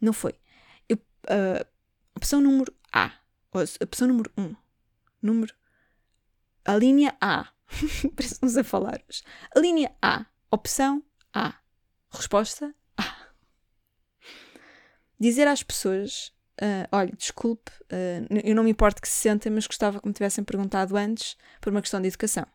Não 0.00 0.12
foi. 0.12 0.34
Opção 2.14 2.40
número 2.40 2.74
A. 2.92 3.12
Opção 3.80 4.08
número 4.08 4.30
1. 4.36 4.42
Um, 4.42 4.56
número. 5.20 5.54
A 6.64 6.76
linha 6.76 7.16
A. 7.20 7.52
Parece-nos 8.14 8.56
a 8.56 8.64
falar. 8.64 9.02
A 9.54 9.58
linha 9.58 9.94
A. 10.00 10.26
Opção 10.50 11.02
A. 11.32 11.54
Resposta 12.10 12.74
A. 12.96 13.28
Dizer 15.18 15.48
às 15.48 15.62
pessoas: 15.62 16.28
uh, 16.60 16.88
olha, 16.92 17.12
desculpe, 17.12 17.70
uh, 17.84 18.40
eu 18.44 18.54
não 18.54 18.64
me 18.64 18.70
importo 18.70 19.02
que 19.02 19.08
se 19.08 19.14
sentem, 19.14 19.50
mas 19.50 19.66
gostava 19.66 20.00
que 20.00 20.06
me 20.06 20.14
tivessem 20.14 20.44
perguntado 20.44 20.96
antes 20.96 21.36
por 21.60 21.70
uma 21.70 21.80
questão 21.80 22.00
de 22.00 22.08
educação. 22.08 22.46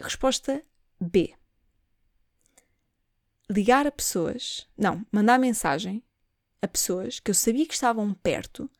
Resposta 0.00 0.62
B. 1.00 1.34
Ligar 3.48 3.86
a 3.86 3.92
pessoas, 3.92 4.68
não, 4.76 5.06
mandar 5.12 5.38
mensagem 5.38 6.02
a 6.60 6.68
pessoas 6.68 7.20
que 7.20 7.30
eu 7.30 7.34
sabia 7.34 7.66
que 7.66 7.74
estavam 7.74 8.12
perto 8.14 8.70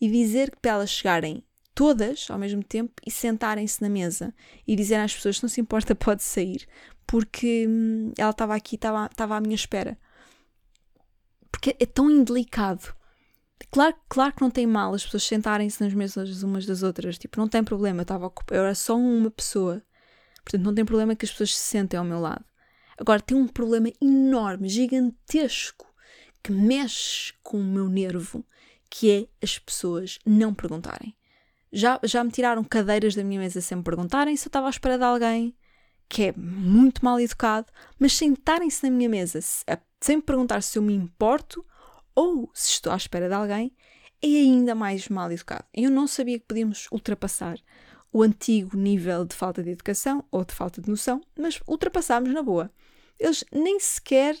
e 0.00 0.08
dizer 0.10 0.50
que 0.50 0.58
para 0.60 0.72
elas 0.72 0.90
chegarem 0.90 1.44
todas 1.74 2.26
ao 2.30 2.38
mesmo 2.38 2.62
tempo 2.62 2.92
e 3.06 3.10
sentarem-se 3.10 3.80
na 3.82 3.88
mesa 3.88 4.34
e 4.66 4.74
dizer 4.74 4.96
às 4.96 5.14
pessoas 5.14 5.40
não 5.42 5.48
se 5.48 5.60
importa, 5.60 5.94
pode 5.96 6.22
sair, 6.22 6.66
porque 7.06 7.66
hum, 7.68 8.12
ela 8.16 8.30
estava 8.30 8.54
aqui, 8.54 8.76
estava, 8.76 9.06
estava 9.06 9.36
à 9.36 9.40
minha 9.40 9.54
espera. 9.54 9.98
Porque 11.50 11.76
é 11.78 11.86
tão 11.86 12.10
indelicado. 12.10 12.94
Claro, 13.70 13.96
claro 14.08 14.32
que 14.34 14.42
não 14.42 14.50
tem 14.50 14.66
mal 14.66 14.94
as 14.94 15.04
pessoas 15.04 15.24
sentarem-se 15.24 15.82
nas 15.82 15.92
mesas 15.92 16.42
umas 16.42 16.64
das 16.64 16.82
outras, 16.82 17.18
tipo, 17.18 17.40
não 17.40 17.48
tem 17.48 17.64
problema, 17.64 18.00
eu, 18.00 18.02
estava, 18.02 18.32
eu 18.50 18.62
era 18.62 18.74
só 18.74 18.96
uma 18.96 19.30
pessoa 19.30 19.82
Portanto, 20.48 20.64
não 20.64 20.74
tem 20.74 20.84
problema 20.84 21.14
que 21.14 21.26
as 21.26 21.30
pessoas 21.30 21.54
se 21.54 21.62
sentem 21.62 21.98
ao 21.98 22.04
meu 22.04 22.18
lado. 22.18 22.42
Agora, 22.96 23.20
tem 23.20 23.36
um 23.36 23.46
problema 23.46 23.92
enorme, 24.00 24.68
gigantesco, 24.68 25.87
que 26.48 26.52
mexe 26.52 27.34
com 27.42 27.60
o 27.60 27.64
meu 27.64 27.90
nervo, 27.90 28.42
que 28.88 29.10
é 29.10 29.44
as 29.44 29.58
pessoas 29.58 30.18
não 30.24 30.54
perguntarem. 30.54 31.14
Já, 31.70 32.00
já 32.02 32.24
me 32.24 32.30
tiraram 32.30 32.64
cadeiras 32.64 33.14
da 33.14 33.22
minha 33.22 33.38
mesa 33.38 33.60
sem 33.60 33.76
me 33.76 33.84
perguntarem 33.84 34.34
se 34.34 34.46
eu 34.46 34.48
estava 34.48 34.66
à 34.66 34.70
espera 34.70 34.96
de 34.96 35.04
alguém, 35.04 35.54
que 36.08 36.22
é 36.22 36.32
muito 36.34 37.04
mal 37.04 37.20
educado, 37.20 37.70
mas 37.98 38.14
sentarem-se 38.14 38.82
na 38.82 38.90
minha 38.90 39.10
mesa 39.10 39.40
sem 40.00 40.16
me 40.16 40.22
perguntar 40.22 40.62
se 40.62 40.78
eu 40.78 40.82
me 40.82 40.94
importo 40.94 41.62
ou 42.14 42.50
se 42.54 42.70
estou 42.70 42.94
à 42.94 42.96
espera 42.96 43.28
de 43.28 43.34
alguém, 43.34 43.76
é 44.22 44.26
ainda 44.26 44.74
mais 44.74 45.06
mal 45.10 45.30
educado. 45.30 45.66
Eu 45.74 45.90
não 45.90 46.06
sabia 46.06 46.38
que 46.38 46.46
podíamos 46.46 46.88
ultrapassar 46.90 47.58
o 48.10 48.22
antigo 48.22 48.74
nível 48.74 49.26
de 49.26 49.36
falta 49.36 49.62
de 49.62 49.68
educação 49.68 50.24
ou 50.30 50.46
de 50.46 50.54
falta 50.54 50.80
de 50.80 50.88
noção, 50.88 51.20
mas 51.38 51.60
ultrapassámos 51.68 52.32
na 52.32 52.42
boa. 52.42 52.72
Eles 53.18 53.44
nem 53.52 53.78
sequer 53.78 54.34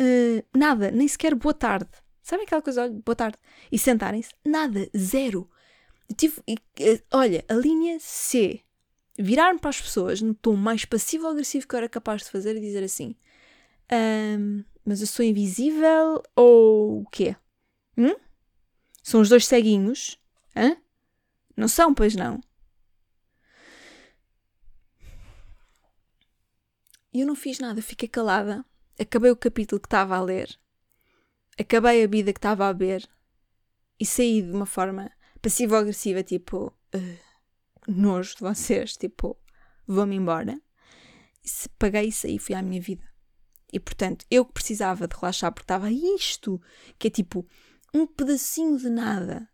uh, 0.00 0.58
nada, 0.58 0.90
nem 0.90 1.06
sequer 1.08 1.34
boa 1.34 1.54
tarde. 1.54 1.90
Sabem 2.22 2.44
aquela 2.44 2.62
coisa, 2.62 2.82
olha, 2.82 3.00
boa 3.04 3.16
tarde, 3.16 3.38
e 3.72 3.78
sentarem-se? 3.78 4.30
Nada, 4.44 4.88
zero. 4.96 5.48
tive, 6.16 6.40
uh, 6.40 7.02
olha, 7.12 7.44
a 7.48 7.54
linha 7.54 7.98
C, 8.00 8.60
virar-me 9.18 9.58
para 9.58 9.70
as 9.70 9.80
pessoas 9.80 10.20
no 10.20 10.34
tom 10.34 10.54
mais 10.54 10.84
passivo-agressivo 10.84 11.66
que 11.66 11.74
eu 11.74 11.78
era 11.78 11.88
capaz 11.88 12.22
de 12.22 12.30
fazer 12.30 12.56
e 12.56 12.60
dizer 12.60 12.84
assim: 12.84 13.16
um, 14.38 14.64
Mas 14.84 15.00
eu 15.00 15.06
sou 15.06 15.24
invisível 15.24 16.22
ou 16.36 17.02
o 17.02 17.06
quê? 17.10 17.36
Hum? 17.96 18.14
São 19.02 19.20
os 19.20 19.28
dois 19.28 19.46
ceguinhos? 19.46 20.18
Hã? 20.54 20.76
Não 21.56 21.66
são, 21.66 21.94
pois 21.94 22.14
não? 22.14 22.40
Eu 27.12 27.26
não 27.26 27.34
fiz 27.34 27.58
nada, 27.58 27.82
fiquei 27.82 28.08
calada. 28.08 28.64
Acabei 28.98 29.30
o 29.30 29.36
capítulo 29.36 29.80
que 29.80 29.86
estava 29.86 30.16
a 30.16 30.22
ler. 30.22 30.58
Acabei 31.58 32.02
a 32.02 32.06
vida 32.06 32.32
que 32.32 32.38
estava 32.38 32.68
a 32.68 32.72
ver. 32.72 33.08
E 33.98 34.04
saí 34.04 34.42
de 34.42 34.50
uma 34.50 34.66
forma 34.66 35.10
passivo-agressiva, 35.40 36.22
tipo, 36.22 36.72
uh, 36.94 37.18
nojo 37.86 38.36
de 38.36 38.40
vocês, 38.40 38.96
tipo, 38.96 39.36
vou-me 39.86 40.16
embora. 40.16 40.60
E 41.44 41.68
paguei 41.78 42.08
e 42.08 42.12
saí, 42.12 42.38
fui 42.38 42.54
à 42.54 42.62
minha 42.62 42.80
vida. 42.80 43.04
E 43.72 43.78
portanto, 43.78 44.24
eu 44.30 44.44
que 44.44 44.52
precisava 44.52 45.06
de 45.06 45.16
relaxar, 45.16 45.52
porque 45.52 45.64
estava 45.64 45.90
isto, 45.90 46.60
que 46.98 47.08
é 47.08 47.10
tipo 47.10 47.46
um 47.94 48.06
pedacinho 48.06 48.78
de 48.78 48.88
nada 48.88 49.48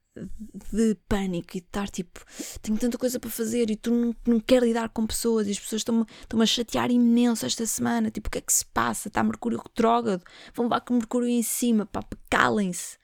de 0.72 0.94
pânico 1.08 1.56
e 1.56 1.60
de 1.60 1.66
estar 1.66 1.88
tipo, 1.88 2.20
tenho 2.62 2.78
tanta 2.78 2.96
coisa 2.96 3.18
para 3.18 3.30
fazer 3.30 3.70
e 3.70 3.76
tu 3.76 3.90
não, 3.90 4.16
não 4.26 4.40
queres 4.40 4.68
lidar 4.68 4.88
com 4.90 5.06
pessoas 5.06 5.48
e 5.48 5.50
as 5.50 5.58
pessoas 5.58 5.80
estão-me 5.80 6.06
estão 6.20 6.40
a 6.40 6.46
chatear 6.46 6.90
imenso 6.90 7.44
esta 7.44 7.66
semana. 7.66 8.10
Tipo, 8.10 8.28
o 8.28 8.30
que 8.30 8.38
é 8.38 8.40
que 8.40 8.52
se 8.52 8.64
passa? 8.66 9.08
Está 9.08 9.22
Mercúrio 9.22 9.58
retrógrado, 9.58 10.22
vão 10.54 10.66
levar 10.66 10.80
com 10.82 10.94
Mercúrio 10.94 11.28
em 11.28 11.42
cima, 11.42 11.86
pá, 11.86 12.04
calem-se. 12.30 12.96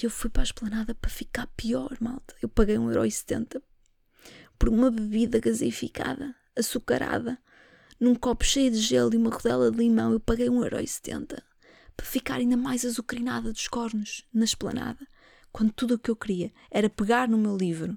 E 0.00 0.04
eu 0.04 0.10
fui 0.10 0.30
para 0.30 0.42
a 0.42 0.44
esplanada 0.44 0.94
para 0.94 1.10
ficar 1.10 1.46
pior, 1.56 1.96
malta. 2.00 2.34
Eu 2.40 2.48
paguei 2.48 2.76
1,70€ 2.76 3.60
por 4.58 4.68
uma 4.68 4.90
bebida 4.90 5.38
gaseificada, 5.38 6.34
açucarada, 6.56 7.38
num 7.98 8.14
copo 8.14 8.44
cheio 8.44 8.70
de 8.70 8.78
gelo 8.78 9.12
e 9.12 9.16
uma 9.16 9.30
rodela 9.30 9.70
de 9.70 9.76
limão. 9.76 10.12
Eu 10.12 10.20
paguei 10.20 10.48
1,70€ 10.48 11.42
para 11.96 12.06
ficar 12.06 12.36
ainda 12.36 12.56
mais 12.56 12.84
azucrinada 12.84 13.52
dos 13.52 13.66
cornos 13.66 14.24
na 14.32 14.44
esplanada 14.44 15.04
quando 15.52 15.72
tudo 15.72 15.94
o 15.94 15.98
que 15.98 16.10
eu 16.10 16.16
queria 16.16 16.52
era 16.70 16.90
pegar 16.90 17.28
no 17.28 17.38
meu 17.38 17.56
livro, 17.56 17.96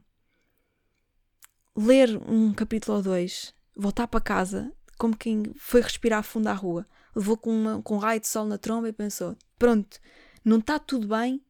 ler 1.76 2.18
um 2.28 2.54
capítulo 2.54 2.98
ou 2.98 3.04
dois, 3.04 3.54
voltar 3.76 4.08
para 4.08 4.22
casa, 4.22 4.72
como 4.98 5.18
quem 5.18 5.54
foi 5.58 5.82
respirar 5.82 6.24
fundo 6.24 6.48
à 6.48 6.54
rua, 6.54 6.86
levou 7.16 7.38
com, 7.38 7.52
uma, 7.52 7.82
com 7.82 7.96
um 7.96 8.00
raio 8.00 8.20
de 8.20 8.28
sol 8.28 8.46
na 8.46 8.58
tromba 8.58 8.90
e 8.90 8.94
pensou: 8.94 9.36
pronto, 9.58 10.00
não 10.44 10.60
está 10.60 10.80
tudo 10.80 11.08
bem, 11.08 11.44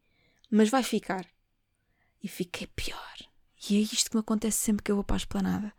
mas 0.49 0.69
vai 0.69 0.83
ficar. 0.83 1.25
E 2.23 2.27
fiquei 2.27 2.67
pior. 2.67 3.15
E 3.69 3.77
é 3.77 3.79
isto 3.79 4.09
que 4.09 4.15
me 4.15 4.21
acontece 4.21 4.57
sempre 4.57 4.83
que 4.83 4.91
eu 4.91 4.95
vou 4.95 5.03
para 5.03 5.15
a 5.15 5.17
esplanada. 5.17 5.73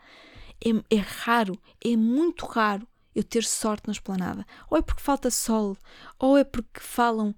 É, 0.65 0.97
é 0.97 0.99
raro, 0.99 1.61
é 1.85 1.97
muito 1.97 2.47
raro 2.47 2.87
eu 3.15 3.25
ter 3.25 3.45
sorte 3.45 3.87
na 3.87 3.93
esplanada. 3.93 4.47
Ou 4.71 4.79
é 4.79 4.83
porque 4.83 5.03
falta 5.03 5.31
sol, 5.31 5.77
ou 6.19 6.37
é 6.37 6.45
porque 6.45 6.81
falam 6.81 7.35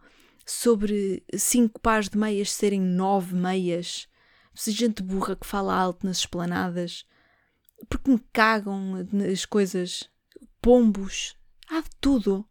sobre 0.46 1.24
cinco 1.34 1.80
pares 1.80 2.08
de 2.08 2.18
meias 2.18 2.52
serem 2.52 2.80
nove 2.80 3.34
meias. 3.34 4.08
Se 4.54 4.70
gente 4.70 5.02
burra 5.02 5.36
que 5.36 5.46
fala 5.46 5.74
alto 5.74 6.06
nas 6.06 6.18
esplanadas. 6.18 7.04
Porque 7.88 8.10
me 8.10 8.20
cagam 8.32 8.94
as 9.30 9.44
coisas. 9.44 10.08
Pombos. 10.60 11.36
Há 11.68 11.80
de 11.80 11.90
tudo. 12.00 12.48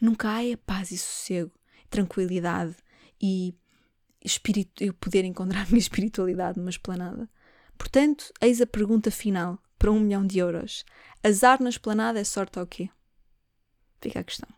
Nunca 0.00 0.34
há 0.34 0.44
é 0.44 0.56
paz 0.56 0.90
e 0.90 0.98
sossego, 0.98 1.52
tranquilidade 1.88 2.74
e 3.20 3.54
espírito, 4.24 4.82
eu 4.82 4.92
poder 4.94 5.24
encontrar 5.24 5.62
a 5.62 5.66
minha 5.66 5.78
espiritualidade 5.78 6.58
numa 6.58 6.70
esplanada. 6.70 7.28
Portanto, 7.78 8.32
eis 8.40 8.60
a 8.60 8.66
pergunta 8.66 9.10
final 9.10 9.58
para 9.78 9.90
um 9.90 10.00
milhão 10.00 10.26
de 10.26 10.38
euros. 10.38 10.84
Azar 11.22 11.62
na 11.62 11.68
esplanada 11.68 12.20
é 12.20 12.24
sorte 12.24 12.58
ou 12.58 12.66
quê? 12.66 12.90
Fica 14.00 14.20
a 14.20 14.24
questão. 14.24 14.48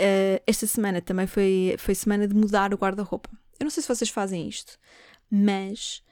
Uh, 0.00 0.42
esta 0.46 0.66
semana 0.66 1.00
também 1.00 1.26
foi, 1.26 1.76
foi 1.78 1.94
semana 1.94 2.26
de 2.26 2.34
mudar 2.34 2.74
o 2.74 2.76
guarda-roupa. 2.76 3.30
Eu 3.58 3.64
não 3.64 3.70
sei 3.70 3.82
se 3.82 3.88
vocês 3.88 4.10
fazem 4.10 4.48
isto, 4.48 4.78
mas 5.30 6.02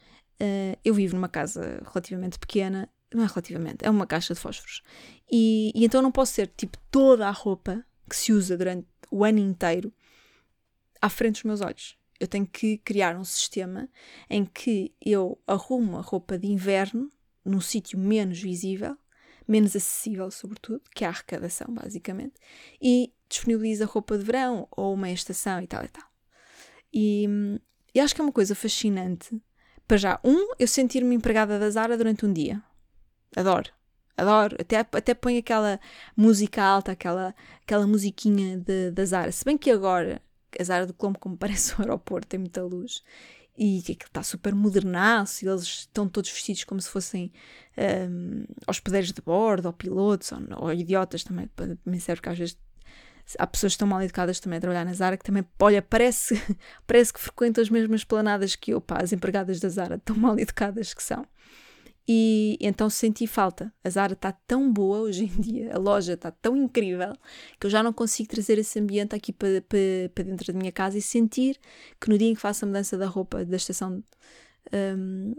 uh, 0.41 0.79
eu 0.85 0.95
vivo 0.95 1.17
numa 1.17 1.29
casa 1.29 1.83
relativamente 1.85 2.39
pequena, 2.39 2.89
não 3.13 3.25
é 3.25 3.27
relativamente, 3.27 3.85
é 3.85 3.91
uma 3.91 4.07
caixa 4.07 4.35
de 4.35 4.41
fósforos. 4.41 4.83
E, 5.31 5.73
e 5.75 5.85
então 5.85 6.01
não 6.01 6.13
posso 6.13 6.37
ter 6.37 6.47
tipo 6.57 6.79
toda 6.91 7.27
a 7.27 7.31
roupa 7.31 7.85
que 8.09 8.17
se 8.17 8.33
usa 8.33 8.57
durante 8.57 8.87
o 9.11 9.25
ano 9.25 9.39
inteiro 9.39 9.93
à 11.01 11.09
frente 11.09 11.35
dos 11.35 11.45
meus 11.45 11.61
olhos. 11.61 11.97
Eu 12.21 12.29
tenho 12.29 12.47
que 12.47 12.79
criar 12.79 13.17
um 13.17 13.25
sistema 13.25 13.89
em 14.31 14.45
que 14.45 14.95
eu 15.05 15.41
arrumo 15.47 15.99
a 15.99 16.01
roupa 16.01 16.39
de 16.39 16.47
inverno 16.47 17.11
num 17.45 17.61
sítio 17.61 17.99
menos 17.99 18.41
visível, 18.41 18.97
menos 19.47 19.75
acessível, 19.75 20.31
sobretudo, 20.31 20.83
que 20.95 21.05
é 21.05 21.09
a 21.09 21.11
arrecadação, 21.11 21.67
basicamente, 21.75 22.35
e 22.81 23.13
disponibiliza 23.33 23.87
roupa 23.87 24.17
de 24.17 24.25
verão 24.25 24.69
ou 24.71 24.95
uma 24.95 25.11
estação 25.11 25.61
e 25.61 25.67
tal 25.67 25.85
e 25.85 25.89
tal. 25.89 26.05
E, 26.93 27.27
e 27.95 28.01
acho 28.01 28.15
que 28.15 28.21
é 28.21 28.25
uma 28.25 28.33
coisa 28.33 28.55
fascinante 28.55 29.41
Para 29.89 29.97
já, 29.97 30.21
um, 30.23 30.53
eu 30.59 30.69
sentir-me 30.69 31.15
empregada 31.15 31.59
da 31.59 31.71
Zara 31.71 31.97
durante 31.97 32.27
um 32.27 32.33
dia. 32.33 32.63
Adoro. 33.35 33.71
Adoro. 34.17 34.57
Até, 34.61 34.77
até 34.79 35.15
põe 35.15 35.39
aquela 35.39 35.81
música 36.17 36.63
alta, 36.63 36.93
aquela, 36.93 37.35
aquela 37.63 37.87
musiquinha 37.87 38.59
de, 38.59 38.91
da 38.91 39.05
Zara. 39.05 39.33
Se 39.33 39.45
bem 39.45 39.57
que 39.57 39.71
agora 39.71 40.21
a 40.59 40.65
Zara 40.65 40.87
do 40.87 40.93
Colombo, 40.95 41.19
como 41.19 41.37
parece 41.37 41.75
um 41.75 41.83
aeroporto, 41.83 42.29
tem 42.29 42.41
muita 42.41 42.63
luz 42.63 43.03
e 43.57 43.83
que 43.83 43.93
está 43.93 44.23
super 44.23 44.55
modernaço 44.55 45.45
e 45.45 45.49
eles 45.49 45.63
estão 45.63 46.09
todos 46.09 46.31
vestidos 46.31 46.65
como 46.65 46.81
se 46.81 46.89
fossem 46.89 47.31
um, 48.11 48.45
hospedeiros 48.67 49.13
de 49.13 49.21
bordo 49.21 49.67
ou 49.67 49.73
pilotos 49.73 50.33
ou, 50.33 50.39
ou 50.57 50.73
idiotas 50.73 51.23
também, 51.23 51.51
me 51.85 52.01
serve 52.01 52.23
que 52.23 52.29
às 52.31 52.39
vezes 52.39 52.59
há 53.39 53.47
pessoas 53.47 53.73
que 53.73 53.77
estão 53.77 53.89
mal 53.89 54.03
educadas 54.03 54.41
também 54.41 54.59
a 54.59 54.61
trabalhar 54.61 54.85
na 54.85 54.93
Zara 54.93 55.17
que 55.17 55.25
também, 55.25 55.45
olha, 55.61 55.83
parece, 55.83 56.35
parece 56.87 57.13
que 57.13 57.21
frequentam 57.21 57.63
as 57.63 57.71
mesmas 57.71 58.05
planadas 58.05 58.57
que 58.57 58.73
eu, 58.73 58.81
pá, 58.81 59.03
as 59.03 59.13
empregadas 59.13 59.61
da 59.61 59.69
Zara, 59.69 59.99
tão 59.99 60.17
mal 60.17 60.39
educadas 60.39 60.95
que 60.95 61.03
são. 61.03 61.27
E 62.07 62.59
então 62.61 62.91
senti 62.91 63.27
falta. 63.29 63.73
A 63.85 63.89
Zara 63.89 64.15
está 64.15 64.33
tão 64.33 64.73
boa 64.73 64.99
hoje 65.01 65.25
em 65.25 65.41
dia, 65.41 65.75
a 65.75 65.79
loja 65.79 66.15
está 66.15 66.31
tão 66.31 66.57
incrível, 66.57 67.13
que 67.61 67.67
eu 67.67 67.71
já 67.71 67.83
não 67.83 67.93
consigo 67.93 68.29
trazer 68.29 68.59
esse 68.59 68.79
ambiente 68.79 69.15
aqui 69.15 69.33
para, 69.33 69.63
para, 69.63 69.79
para 70.15 70.25
dentro 70.25 70.53
da 70.53 70.59
minha 70.59 70.73
casa 70.73 70.99
e 70.99 71.03
sentir 71.03 71.59
que 72.01 72.09
no 72.09 72.19
dia 72.19 72.29
em 72.29 72.35
que 72.35 72.41
faço 72.41 72.65
a 72.65 72.69
mudança 72.69 72.99
da 72.99 73.07
roupa 73.07 73.45
da 73.45 73.57
estação, 73.57 74.03
um, 74.73 75.35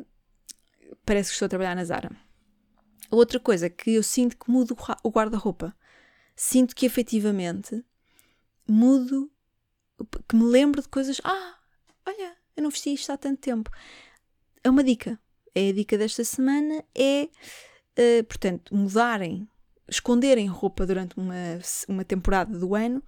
parece 1.06 1.30
que 1.30 1.34
estou 1.34 1.48
a 1.48 1.50
trabalhar 1.50 1.76
na 1.76 1.84
Zara. 1.84 2.12
Outra 3.12 3.40
coisa 3.40 3.70
que 3.70 3.92
eu 3.92 4.04
sinto 4.04 4.38
que 4.38 4.50
mudo 4.50 4.76
o 5.04 5.10
guarda-roupa. 5.10 5.76
Sinto 6.36 6.76
que 6.76 6.86
efetivamente 6.86 7.84
mudo, 8.68 9.32
que 10.28 10.36
me 10.36 10.44
lembro 10.44 10.82
de 10.82 10.90
coisas. 10.90 11.22
Ah, 11.24 11.56
olha, 12.06 12.36
eu 12.56 12.64
não 12.64 12.70
vesti 12.70 12.94
isto 12.94 13.12
há 13.12 13.18
tanto 13.18 13.40
tempo. 13.42 13.70
É 14.64 14.70
uma 14.70 14.84
dica 14.84 15.20
é 15.56 15.70
a 15.70 15.74
dica 15.74 15.98
desta 15.98 16.24
semana 16.24 16.84
é, 16.96 17.30
uh, 18.00 18.24
portanto, 18.26 18.76
mudarem, 18.76 19.48
esconderem 19.88 20.48
roupa 20.48 20.86
durante 20.86 21.18
uma, 21.18 21.36
uma 21.88 22.04
temporada 22.04 22.58
do 22.58 22.74
ano 22.76 23.04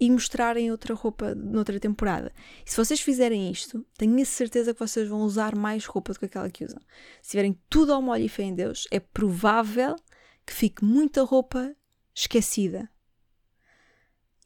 e 0.00 0.10
mostrarem 0.10 0.70
outra 0.70 0.94
roupa 0.94 1.34
noutra 1.34 1.78
temporada. 1.78 2.32
E 2.66 2.70
se 2.70 2.76
vocês 2.76 3.00
fizerem 3.00 3.50
isto, 3.50 3.86
tenho 3.96 4.20
a 4.20 4.24
certeza 4.24 4.72
que 4.72 4.80
vocês 4.80 5.08
vão 5.08 5.20
usar 5.20 5.54
mais 5.54 5.84
roupa 5.84 6.12
do 6.12 6.18
que 6.18 6.24
aquela 6.24 6.50
que 6.50 6.64
usam. 6.64 6.80
Se 7.20 7.30
tiverem 7.30 7.58
tudo 7.68 7.92
ao 7.92 8.02
molho 8.02 8.24
e 8.24 8.28
fé 8.28 8.42
em 8.42 8.54
Deus, 8.54 8.88
é 8.90 8.98
provável 8.98 9.94
que 10.44 10.52
fique 10.52 10.84
muita 10.84 11.22
roupa 11.22 11.76
esquecida. 12.14 12.90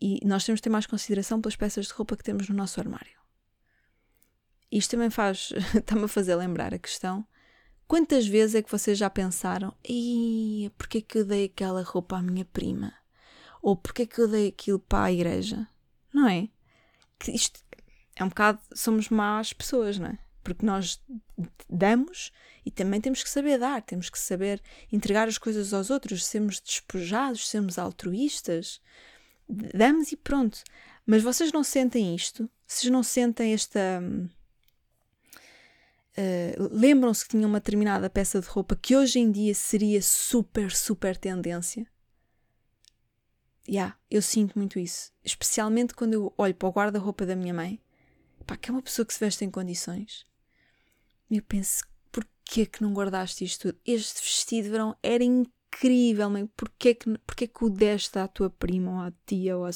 E 0.00 0.20
nós 0.26 0.44
temos 0.44 0.58
de 0.58 0.64
ter 0.64 0.70
mais 0.70 0.86
consideração 0.86 1.40
pelas 1.40 1.56
peças 1.56 1.86
de 1.86 1.92
roupa 1.92 2.16
que 2.16 2.24
temos 2.24 2.48
no 2.48 2.54
nosso 2.54 2.78
armário. 2.80 3.16
Isto 4.70 4.92
também 4.92 5.10
faz, 5.10 5.52
está-me 5.74 6.04
a 6.04 6.08
fazer 6.08 6.36
lembrar 6.36 6.74
a 6.74 6.78
questão 6.78 7.26
Quantas 7.86 8.26
vezes 8.26 8.56
é 8.56 8.62
que 8.62 8.70
vocês 8.70 8.98
já 8.98 9.08
pensaram, 9.08 9.72
e 9.88 10.72
porquê 10.76 11.00
que 11.00 11.18
eu 11.18 11.24
dei 11.24 11.44
aquela 11.44 11.82
roupa 11.82 12.16
à 12.16 12.22
minha 12.22 12.44
prima? 12.44 12.92
Ou 13.62 13.76
porquê 13.76 14.06
que 14.06 14.20
eu 14.20 14.26
dei 14.26 14.48
aquilo 14.48 14.80
para 14.80 15.04
a 15.04 15.12
igreja? 15.12 15.68
Não 16.12 16.28
é? 16.28 16.48
Que 17.18 17.30
isto 17.30 17.60
é 18.16 18.24
um 18.24 18.28
bocado, 18.28 18.60
somos 18.74 19.08
más 19.08 19.52
pessoas, 19.52 19.98
não 19.98 20.08
é? 20.08 20.18
Porque 20.46 20.64
nós 20.64 21.02
damos 21.68 22.30
e 22.64 22.70
também 22.70 23.00
temos 23.00 23.20
que 23.20 23.28
saber 23.28 23.58
dar, 23.58 23.82
temos 23.82 24.08
que 24.08 24.18
saber 24.18 24.62
entregar 24.92 25.26
as 25.26 25.38
coisas 25.38 25.74
aos 25.74 25.90
outros, 25.90 26.24
sermos 26.24 26.60
despojados, 26.60 27.48
sermos 27.48 27.80
altruístas. 27.80 28.80
Damos 29.48 30.12
e 30.12 30.16
pronto. 30.16 30.62
Mas 31.04 31.20
vocês 31.20 31.50
não 31.50 31.64
sentem 31.64 32.14
isto? 32.14 32.48
Vocês 32.64 32.92
não 32.92 33.02
sentem 33.02 33.54
esta 33.54 34.00
Uh, 36.18 36.70
lembram-se 36.72 37.24
que 37.24 37.32
tinha 37.32 37.46
uma 37.46 37.60
determinada 37.60 38.08
peça 38.08 38.40
de 38.40 38.46
roupa 38.46 38.74
que 38.74 38.96
hoje 38.96 39.18
em 39.18 39.30
dia 39.30 39.54
seria 39.54 40.00
super, 40.00 40.72
super 40.72 41.14
tendência? 41.14 41.86
Já, 43.68 43.72
yeah, 43.72 43.98
eu 44.10 44.22
sinto 44.22 44.56
muito 44.56 44.78
isso. 44.78 45.12
Especialmente 45.22 45.92
quando 45.92 46.14
eu 46.14 46.32
olho 46.38 46.54
para 46.54 46.68
o 46.68 46.72
guarda-roupa 46.72 47.26
da 47.26 47.36
minha 47.36 47.52
mãe, 47.52 47.78
pá, 48.46 48.56
que 48.56 48.70
é 48.70 48.72
uma 48.72 48.80
pessoa 48.80 49.04
que 49.04 49.12
se 49.12 49.20
veste 49.20 49.44
em 49.44 49.50
condições. 49.50 50.24
Eu 51.30 51.42
penso, 51.42 51.84
porquê 52.12 52.66
que 52.66 52.82
não 52.82 52.92
guardaste 52.92 53.44
isto 53.44 53.68
tudo? 53.68 53.80
Este 53.84 54.22
vestido 54.22 54.64
de 54.64 54.70
verão 54.70 54.96
era 55.02 55.24
incrível, 55.24 56.30
mãe. 56.30 56.46
Porquê 56.56 56.94
que, 56.94 57.18
porquê 57.18 57.46
que 57.46 57.64
o 57.64 57.70
deste 57.70 58.18
à 58.18 58.28
tua 58.28 58.48
prima, 58.48 58.90
ou 58.92 58.98
à 58.98 59.12
tia, 59.26 59.56
ou 59.56 59.64
à, 59.64 59.70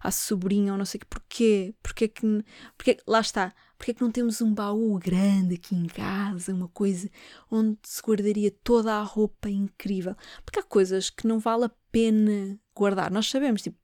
à 0.00 0.10
sobrinha, 0.10 0.72
ou 0.72 0.78
não 0.78 0.84
sei 0.84 0.98
o 0.98 1.00
que? 1.00 1.06
Porquê? 1.06 1.74
Porquê 1.82 2.08
que... 2.08 2.44
Porquê, 2.76 2.98
lá 3.06 3.20
está 3.20 3.54
porque 3.84 3.90
é 3.90 3.94
que 3.94 4.02
não 4.02 4.10
temos 4.10 4.40
um 4.40 4.54
baú 4.54 4.98
grande 4.98 5.56
aqui 5.56 5.74
em 5.74 5.86
casa, 5.86 6.54
uma 6.54 6.68
coisa 6.68 7.10
onde 7.50 7.78
se 7.82 8.00
guardaria 8.00 8.50
toda 8.50 8.94
a 8.94 9.02
roupa 9.02 9.50
incrível? 9.50 10.16
Porque 10.42 10.58
há 10.58 10.62
coisas 10.62 11.10
que 11.10 11.26
não 11.26 11.38
vale 11.38 11.66
a 11.66 11.70
pena 11.92 12.58
guardar. 12.74 13.10
Nós 13.10 13.28
sabemos, 13.28 13.60
tipo, 13.60 13.76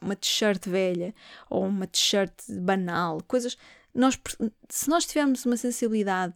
uma 0.00 0.16
t-shirt 0.16 0.66
velha 0.68 1.14
ou 1.48 1.66
uma 1.66 1.86
t-shirt 1.86 2.32
banal, 2.62 3.22
coisas. 3.28 3.56
Nós, 3.94 4.18
se 4.68 4.88
nós 4.88 5.06
tivermos 5.06 5.46
uma 5.46 5.56
sensibilidade, 5.56 6.34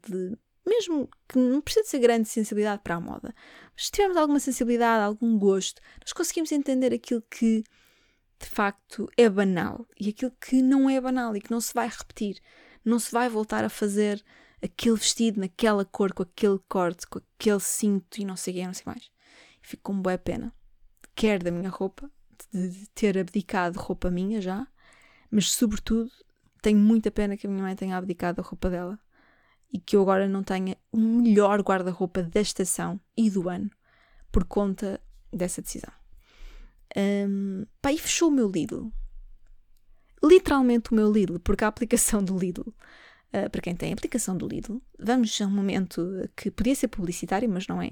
mesmo 0.66 1.09
que 1.29 1.38
não 1.38 1.61
precisa 1.61 1.88
ser 1.88 1.99
grande 1.99 2.29
sensibilidade 2.29 2.83
para 2.83 2.94
a 2.94 3.01
moda, 3.01 3.35
mas 3.75 3.87
se 3.87 3.92
tivermos 3.92 4.16
alguma 4.16 4.38
sensibilidade, 4.38 5.05
algum 5.05 5.38
gosto, 5.38 5.83
nós 6.01 6.12
conseguimos 6.12 6.53
entender 6.53 6.94
aquilo 6.94 7.23
que 7.23 7.64
de 8.40 8.47
facto 8.47 9.11
é 9.16 9.29
banal 9.29 9.87
e 10.01 10.11
aquilo 10.11 10.33
que 10.40 10.62
não 10.62 10.88
é 10.88 11.01
banal 11.01 11.35
e 11.37 11.40
que 11.40 11.51
não 11.51 11.61
se 11.61 11.75
vai 11.75 11.88
repetir 11.88 12.40
não 12.88 12.99
se 12.99 13.12
vai 13.12 13.29
voltar 13.29 13.64
a 13.64 13.68
fazer 13.68 14.25
aquele 14.62 14.97
vestido 14.97 15.40
naquela 15.40 15.85
cor, 15.85 16.12
com 16.12 16.23
aquele 16.23 16.59
corte, 16.68 17.07
com 17.07 17.18
aquele 17.18 17.61
cinto 17.61 18.21
e 18.21 18.25
não 18.25 18.37
sei 18.37 18.55
o 18.55 18.57
que, 18.57 18.66
não 18.66 18.75
sei 18.75 18.85
mais. 18.87 19.11
fico 19.62 19.83
com 19.83 20.01
boa 20.01 20.18
pena. 20.18 20.53
Quer 21.14 21.42
da 21.42 21.51
minha 21.51 21.68
roupa, 21.68 22.11
de 22.53 22.88
ter 22.94 23.18
abdicado 23.18 23.79
roupa 23.79 24.11
minha 24.11 24.40
já, 24.40 24.66
mas 25.31 25.51
sobretudo 25.51 26.11
tenho 26.61 26.79
muita 26.79 27.11
pena 27.11 27.37
que 27.37 27.47
a 27.47 27.51
minha 27.51 27.62
mãe 27.62 27.77
tenha 27.77 27.97
abdicado 27.97 28.40
a 28.40 28.44
roupa 28.44 28.71
dela 28.71 28.99
e 29.73 29.79
que 29.79 29.97
eu 29.97 30.03
agora 30.03 30.29
não 30.29 30.42
tenha 30.42 30.77
o 30.90 30.99
melhor 30.99 31.61
guarda-roupa 31.61 32.23
da 32.23 32.40
estação 32.40 33.01
e 33.16 33.31
do 33.31 33.49
ano 33.49 33.71
por 34.33 34.44
conta 34.44 35.01
dessa 35.33 35.61
decisão. 35.61 35.92
Um, 36.97 37.66
pá, 37.83 37.92
e 37.92 37.99
fechou 37.99 38.29
o 38.29 38.33
meu 38.33 38.49
Lidl 38.49 38.90
literalmente 40.23 40.92
o 40.92 40.94
meu 40.94 41.11
Lidl, 41.11 41.38
porque 41.38 41.64
a 41.64 41.68
aplicação 41.68 42.23
do 42.23 42.37
Lidl, 42.37 42.68
uh, 42.68 43.51
para 43.51 43.61
quem 43.61 43.75
tem 43.75 43.90
a 43.90 43.94
aplicação 43.94 44.37
do 44.37 44.47
Lidl, 44.47 44.81
vamos 44.99 45.40
a 45.40 45.47
um 45.47 45.51
momento 45.51 46.29
que 46.37 46.51
podia 46.51 46.75
ser 46.75 46.88
publicitário, 46.88 47.49
mas 47.49 47.66
não 47.66 47.81
é. 47.81 47.90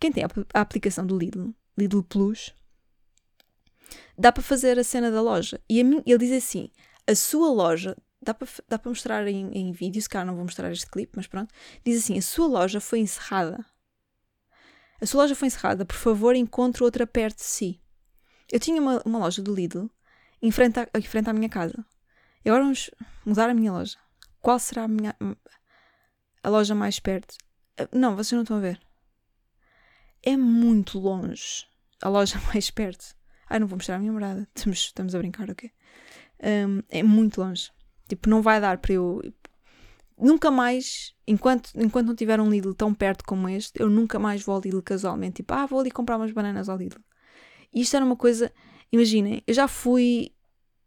Quem 0.00 0.12
tem 0.12 0.24
a, 0.24 0.28
a 0.54 0.60
aplicação 0.60 1.06
do 1.06 1.18
Lidl, 1.18 1.50
Lidl 1.78 2.02
Plus, 2.02 2.54
dá 4.18 4.32
para 4.32 4.42
fazer 4.42 4.78
a 4.78 4.84
cena 4.84 5.10
da 5.10 5.22
loja. 5.22 5.60
E 5.68 5.82
mim, 5.84 6.02
ele 6.04 6.18
diz 6.18 6.32
assim: 6.44 6.70
a 7.06 7.14
sua 7.14 7.50
loja, 7.50 7.96
dá 8.20 8.32
para, 8.32 8.48
dá 8.68 8.78
para 8.78 8.88
mostrar 8.88 9.26
em, 9.26 9.50
em 9.52 9.72
vídeo, 9.72 10.00
se 10.00 10.08
calhar 10.08 10.26
não 10.26 10.34
vou 10.34 10.44
mostrar 10.44 10.70
este 10.70 10.86
clipe, 10.86 11.12
mas 11.16 11.26
pronto. 11.26 11.52
Diz 11.84 12.02
assim: 12.02 12.18
a 12.18 12.22
sua 12.22 12.46
loja 12.46 12.80
foi 12.80 13.00
encerrada. 13.00 13.64
A 15.00 15.06
sua 15.06 15.22
loja 15.22 15.34
foi 15.34 15.48
encerrada, 15.48 15.84
por 15.84 15.96
favor, 15.96 16.36
encontre 16.36 16.84
outra 16.84 17.06
perto 17.06 17.38
de 17.38 17.44
si. 17.44 17.80
Eu 18.50 18.60
tinha 18.60 18.80
uma, 18.80 19.02
uma 19.04 19.18
loja 19.18 19.42
do 19.42 19.54
Lidl 19.54 19.90
em 20.40 20.50
frente, 20.50 20.78
à, 20.78 20.88
em 20.94 21.02
frente 21.02 21.28
à 21.28 21.32
minha 21.32 21.48
casa. 21.48 21.84
E 22.44 22.48
agora 22.48 22.64
vamos 22.64 22.90
mudar 23.24 23.50
a 23.50 23.54
minha 23.54 23.72
loja. 23.72 23.96
Qual 24.40 24.58
será 24.58 24.84
a 24.84 24.88
minha 24.88 25.16
a 26.42 26.48
loja 26.48 26.74
mais 26.74 26.98
perto? 27.00 27.36
Ah, 27.78 27.88
não, 27.92 28.14
vocês 28.14 28.32
não 28.32 28.42
estão 28.42 28.56
a 28.56 28.60
ver. 28.60 28.80
É 30.22 30.36
muito 30.36 30.98
longe 30.98 31.66
a 32.00 32.08
loja 32.08 32.40
mais 32.52 32.70
perto. 32.70 33.16
Ah, 33.48 33.58
não 33.58 33.66
vou 33.66 33.76
mostrar 33.76 33.96
a 33.96 33.98
minha 33.98 34.12
morada. 34.12 34.48
Estamos, 34.54 34.78
estamos 34.78 35.14
a 35.14 35.18
brincar, 35.18 35.50
ok? 35.50 35.70
Um, 36.42 36.82
é 36.88 37.02
muito 37.02 37.40
longe. 37.40 37.70
Tipo, 38.08 38.28
não 38.28 38.42
vai 38.42 38.60
dar 38.60 38.78
para 38.78 38.94
eu. 38.94 39.22
Nunca 40.18 40.50
mais, 40.50 41.14
enquanto, 41.26 41.70
enquanto 41.74 42.08
não 42.08 42.14
tiver 42.14 42.40
um 42.40 42.50
Lidl 42.50 42.74
tão 42.74 42.92
perto 42.94 43.24
como 43.24 43.48
este, 43.48 43.80
eu 43.80 43.88
nunca 43.88 44.18
mais 44.18 44.42
vou 44.42 44.54
ao 44.54 44.60
Lidl 44.60 44.82
casualmente. 44.82 45.36
Tipo, 45.36 45.54
ah, 45.54 45.66
vou 45.66 45.80
ali 45.80 45.90
comprar 45.90 46.16
umas 46.16 46.30
bananas 46.30 46.68
ao 46.68 46.76
Lidl. 46.76 47.00
E 47.72 47.80
isto 47.80 47.96
era 47.96 48.04
uma 48.04 48.16
coisa 48.16 48.52
Imaginem, 48.92 49.42
eu 49.46 49.54
já 49.54 49.66
fui. 49.66 50.30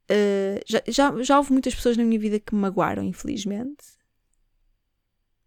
Uh, 0.03 0.61
já, 0.67 0.83
já, 0.87 1.23
já 1.23 1.37
houve 1.37 1.51
muitas 1.51 1.73
pessoas 1.73 1.97
na 1.97 2.03
minha 2.03 2.19
vida 2.19 2.39
que 2.39 2.53
me 2.53 2.61
magoaram, 2.61 3.03
infelizmente. 3.03 3.83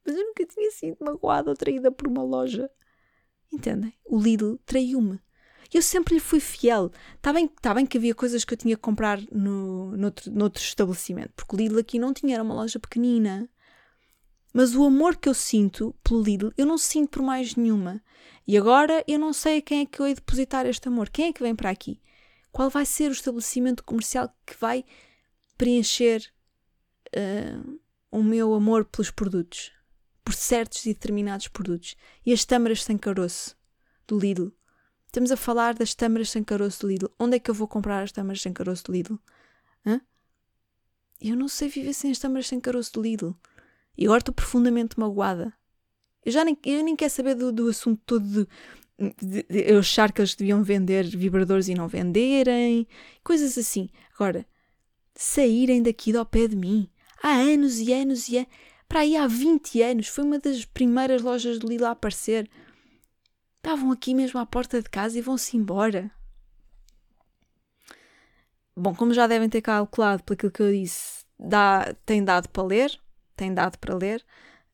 Mas 0.04 0.16
eu 0.16 0.24
nunca 0.24 0.44
tinha 0.44 0.70
sido 0.72 0.96
magoada 1.00 1.50
ou 1.50 1.56
traída 1.56 1.92
por 1.92 2.08
uma 2.08 2.24
loja. 2.24 2.68
Entendem? 3.52 3.94
O 4.04 4.20
Lidl 4.20 4.58
traiu-me. 4.66 5.20
Eu 5.72 5.82
sempre 5.82 6.14
lhe 6.14 6.20
fui 6.20 6.40
fiel. 6.40 6.90
Está 7.16 7.32
bem, 7.32 7.46
tá 7.46 7.74
bem 7.74 7.84
que 7.84 7.98
havia 7.98 8.14
coisas 8.14 8.44
que 8.44 8.54
eu 8.54 8.58
tinha 8.58 8.76
que 8.76 8.82
comprar 8.82 9.20
no, 9.30 9.96
noutro, 9.96 10.30
noutro 10.30 10.62
estabelecimento, 10.62 11.32
porque 11.36 11.54
o 11.54 11.58
Lidl 11.58 11.78
aqui 11.78 11.98
não 11.98 12.12
tinha, 12.12 12.34
era 12.34 12.42
uma 12.42 12.54
loja 12.54 12.78
pequenina. 12.78 13.48
Mas 14.52 14.74
o 14.74 14.84
amor 14.84 15.16
que 15.16 15.28
eu 15.28 15.34
sinto 15.34 15.94
pelo 16.02 16.22
Lidl, 16.22 16.52
eu 16.56 16.64
não 16.64 16.78
sinto 16.78 17.10
por 17.10 17.22
mais 17.22 17.54
nenhuma. 17.54 18.02
E 18.46 18.56
agora 18.56 19.04
eu 19.06 19.18
não 19.18 19.32
sei 19.32 19.58
a 19.58 19.62
quem 19.62 19.80
é 19.80 19.86
que 19.86 20.00
eu 20.00 20.06
hei 20.06 20.14
depositar 20.14 20.64
este 20.66 20.88
amor. 20.88 21.10
Quem 21.10 21.26
é 21.26 21.32
que 21.32 21.42
vem 21.42 21.54
para 21.54 21.70
aqui? 21.70 22.00
Qual 22.50 22.70
vai 22.70 22.86
ser 22.86 23.10
o 23.10 23.12
estabelecimento 23.12 23.84
comercial 23.84 24.34
que 24.46 24.56
vai 24.58 24.84
preencher 25.58 26.22
uh, 27.14 27.78
o 28.10 28.22
meu 28.22 28.54
amor 28.54 28.86
pelos 28.86 29.10
produtos? 29.10 29.70
por 30.28 30.34
certos 30.34 30.84
e 30.84 30.92
determinados 30.92 31.48
produtos. 31.48 31.96
E 32.24 32.34
as 32.34 32.44
tâmaras 32.44 32.84
sem 32.84 32.98
caroço 32.98 33.56
do 34.06 34.18
Lidl. 34.18 34.52
Estamos 35.08 35.32
a 35.32 35.36
falar 35.36 35.72
das 35.72 35.94
tâmaras 35.94 36.28
sem 36.28 36.44
caroço 36.44 36.82
do 36.82 36.88
Lidl. 36.88 37.10
Onde 37.18 37.36
é 37.36 37.38
que 37.38 37.50
eu 37.50 37.54
vou 37.54 37.66
comprar 37.66 38.02
as 38.02 38.12
tâmaras 38.12 38.42
sem 38.42 38.52
caroço 38.52 38.84
do 38.84 38.92
Lidl? 38.92 39.18
Hã? 39.84 40.00
Eu 41.18 41.34
não 41.34 41.48
sei 41.48 41.68
viver 41.68 41.94
sem 41.94 42.10
as 42.10 42.18
tâmaras 42.18 42.46
sem 42.46 42.60
caroço 42.60 42.92
do 42.92 43.02
Lidl. 43.02 43.32
E 43.96 44.04
agora 44.04 44.18
estou 44.18 44.34
profundamente 44.34 45.00
magoada. 45.00 45.52
Eu 46.24 46.30
já 46.30 46.44
nem, 46.44 46.56
eu 46.66 46.84
nem 46.84 46.94
quero 46.94 47.10
saber 47.10 47.34
do, 47.34 47.50
do 47.50 47.68
assunto 47.68 48.00
todo 48.04 48.28
de, 48.28 48.46
de, 49.20 49.42
de, 49.44 49.72
eu 49.72 49.78
achar 49.78 50.12
que 50.12 50.20
eles 50.20 50.34
deviam 50.34 50.62
vender 50.62 51.04
vibradores 51.04 51.68
e 51.68 51.74
não 51.74 51.88
venderem, 51.88 52.86
coisas 53.24 53.56
assim. 53.56 53.88
Agora, 54.14 54.46
saírem 55.14 55.82
daqui 55.82 56.12
do 56.12 56.24
pé 56.26 56.46
de 56.46 56.54
mim 56.54 56.90
há 57.22 57.30
anos 57.30 57.80
e 57.80 57.94
anos 57.94 58.28
e 58.28 58.36
anos, 58.36 58.50
para 58.86 59.00
aí 59.00 59.16
há 59.16 59.26
20 59.26 59.82
anos, 59.82 60.08
foi 60.08 60.24
uma 60.24 60.38
das 60.38 60.66
primeiras 60.66 61.22
lojas 61.22 61.58
do 61.58 61.66
Lidl 61.66 61.86
a 61.86 61.92
aparecer. 61.92 62.48
Estavam 63.68 63.92
aqui 63.92 64.14
mesmo 64.14 64.40
à 64.40 64.46
porta 64.46 64.80
de 64.80 64.88
casa 64.88 65.18
e 65.18 65.20
vão-se 65.20 65.54
embora. 65.54 66.10
Bom, 68.74 68.94
como 68.94 69.12
já 69.12 69.26
devem 69.26 69.46
ter 69.46 69.60
calculado 69.60 70.24
pelo 70.24 70.50
que 70.50 70.62
eu 70.62 70.72
disse, 70.72 71.26
dá, 71.38 71.94
tem 72.06 72.24
dado 72.24 72.48
para 72.48 72.62
ler, 72.62 72.98
tem 73.36 73.52
dado 73.52 73.76
para 73.76 73.94
ler, 73.94 74.24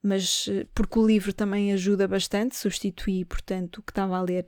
mas 0.00 0.46
eh, 0.48 0.68
porque 0.72 0.96
o 0.96 1.04
livro 1.04 1.32
também 1.32 1.72
ajuda 1.72 2.06
bastante, 2.06 2.54
substitui, 2.54 3.24
portanto, 3.24 3.78
o 3.78 3.82
que 3.82 3.90
estava 3.90 4.16
a 4.16 4.22
ler 4.22 4.46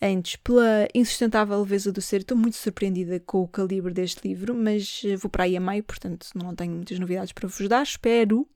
antes 0.00 0.36
pela 0.36 0.88
insustentável 0.94 1.60
leveza 1.60 1.92
do 1.92 2.00
ser. 2.00 2.20
Estou 2.20 2.36
muito 2.36 2.56
surpreendida 2.56 3.20
com 3.20 3.42
o 3.42 3.48
calibre 3.48 3.92
deste 3.92 4.26
livro, 4.26 4.54
mas 4.54 5.02
eh, 5.04 5.16
vou 5.16 5.30
para 5.30 5.44
aí 5.44 5.56
a 5.56 5.60
meio, 5.60 5.82
portanto, 5.82 6.28
não 6.34 6.54
tenho 6.54 6.72
muitas 6.72 6.98
novidades 6.98 7.32
para 7.32 7.48
vos 7.48 7.68
dar. 7.68 7.82
Espero 7.82 8.48